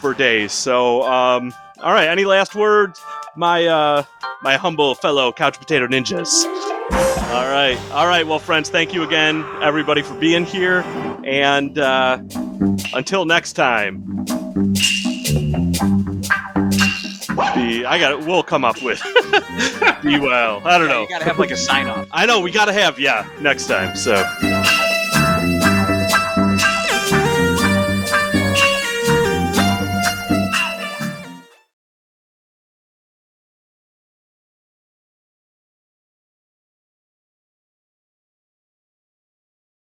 [0.00, 0.52] for days.
[0.52, 1.52] So, um,
[1.82, 2.08] all right.
[2.08, 3.00] Any last words,
[3.36, 4.04] my uh,
[4.42, 6.44] my humble fellow couch potato ninjas?
[7.32, 8.26] All right, all right.
[8.26, 10.80] Well, friends, thank you again, everybody, for being here,
[11.24, 12.18] and uh,
[12.92, 14.26] until next time.
[17.54, 18.20] Be I got it.
[18.26, 19.00] We'll come up with.
[20.02, 20.60] be well.
[20.66, 21.02] I don't Yeah, know.
[21.02, 22.06] you gotta have like a sign off.
[22.12, 23.96] I know we got to have yeah next time.
[23.96, 24.14] So.